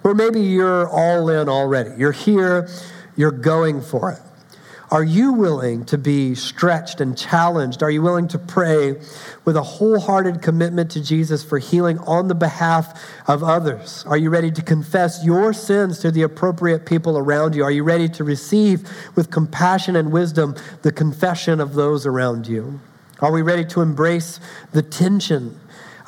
Or 0.06 0.14
maybe 0.14 0.40
you're 0.40 0.88
all 0.88 1.28
in 1.28 1.50
already. 1.50 1.92
You're 1.98 2.14
here, 2.14 2.70
you're 3.18 3.32
going 3.32 3.82
for 3.82 4.14
it. 4.14 4.22
Are 4.92 5.04
you 5.04 5.34
willing 5.34 5.86
to 5.86 5.98
be 5.98 6.34
stretched 6.34 7.00
and 7.00 7.16
challenged? 7.16 7.84
Are 7.84 7.92
you 7.92 8.02
willing 8.02 8.28
to 8.30 8.40
pray 8.40 9.00
with 9.46 9.56
a 9.56 9.62
wholehearted 9.62 10.42
commitment 10.42 10.90
to 10.92 11.04
Jesus 11.04 11.44
for 11.44 11.60
healing 11.60 12.00
on 12.00 12.28
the 12.28 12.36
behalf 12.36 13.00
of 13.28 13.44
others? 13.44 14.04
Are 14.08 14.18
you 14.18 14.32
ready 14.32 14.50
to 14.50 14.62
confess 14.64 15.24
your 15.24 15.54
sins 15.54 16.00
to 16.00 16.10
the 16.10 16.24
appropriate 16.24 16.88
people 16.88 17.18
around 17.18 17.56
you? 17.56 17.64
Are 17.64 17.72
you 17.72 17.84
ready 17.84 18.10
to 18.10 18.24
receive 18.24 18.90
with 19.16 19.30
compassion 19.30 19.96
and 19.96 20.12
wisdom 20.12 20.56
the 20.82 20.92
confession 20.92 21.60
of 21.60 21.76
those 21.76 22.08
around 22.08 22.48
you? 22.48 22.80
Are 23.22 23.32
we 23.32 23.44
ready 23.44 23.66
to 23.66 23.82
embrace 23.82 24.40
the 24.72 24.82
tension 24.82 25.60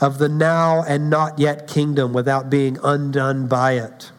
of 0.01 0.17
the 0.17 0.27
now 0.27 0.84
and 0.84 1.09
not 1.09 1.38
yet 1.38 1.67
kingdom 1.67 2.11
without 2.11 2.49
being 2.49 2.77
undone 2.84 3.47
by 3.47 3.73
it. 3.73 4.11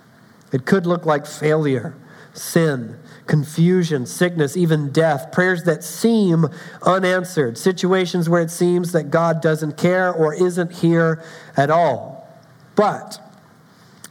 It 0.52 0.64
could 0.64 0.86
look 0.86 1.04
like 1.04 1.26
failure, 1.26 1.94
sin, 2.32 2.98
confusion, 3.26 4.06
sickness, 4.06 4.56
even 4.56 4.90
death, 4.90 5.30
prayers 5.32 5.64
that 5.64 5.84
seem 5.84 6.46
unanswered, 6.82 7.56
situations 7.56 8.28
where 8.28 8.42
it 8.42 8.50
seems 8.50 8.92
that 8.92 9.10
God 9.10 9.40
doesn't 9.40 9.76
care 9.76 10.12
or 10.12 10.34
isn't 10.34 10.72
here 10.72 11.22
at 11.56 11.70
all. 11.70 12.28
But 12.74 13.20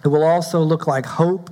it 0.03 0.07
will 0.07 0.23
also 0.23 0.61
look 0.61 0.87
like 0.87 1.05
hope 1.05 1.49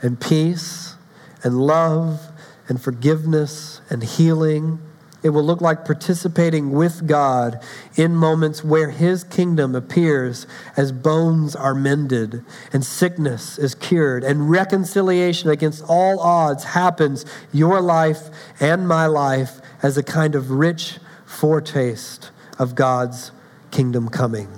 and 0.00 0.20
peace 0.20 0.94
and 1.42 1.60
love 1.60 2.20
and 2.68 2.80
forgiveness 2.80 3.80
and 3.90 4.02
healing 4.02 4.78
it 5.22 5.30
will 5.30 5.42
look 5.42 5.60
like 5.60 5.84
participating 5.84 6.72
with 6.72 7.06
God 7.06 7.60
in 7.96 8.14
moments 8.14 8.62
where 8.62 8.90
His 8.90 9.24
kingdom 9.24 9.74
appears 9.74 10.46
as 10.76 10.92
bones 10.92 11.56
are 11.56 11.74
mended 11.74 12.44
and 12.72 12.84
sickness 12.84 13.58
is 13.58 13.74
cured 13.74 14.22
and 14.22 14.50
reconciliation 14.50 15.50
against 15.50 15.84
all 15.88 16.20
odds 16.20 16.64
happens, 16.64 17.24
your 17.52 17.80
life 17.80 18.28
and 18.60 18.86
my 18.86 19.06
life, 19.06 19.60
as 19.82 19.96
a 19.96 20.02
kind 20.02 20.34
of 20.34 20.50
rich 20.50 20.98
foretaste 21.24 22.30
of 22.58 22.74
God's 22.74 23.30
kingdom 23.70 24.08
coming. 24.08 24.48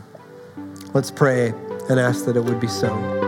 Let's 0.94 1.10
pray 1.10 1.52
and 1.88 1.98
ask 1.98 2.24
that 2.26 2.36
it 2.36 2.44
would 2.44 2.60
be 2.60 2.68
so. 2.68 3.27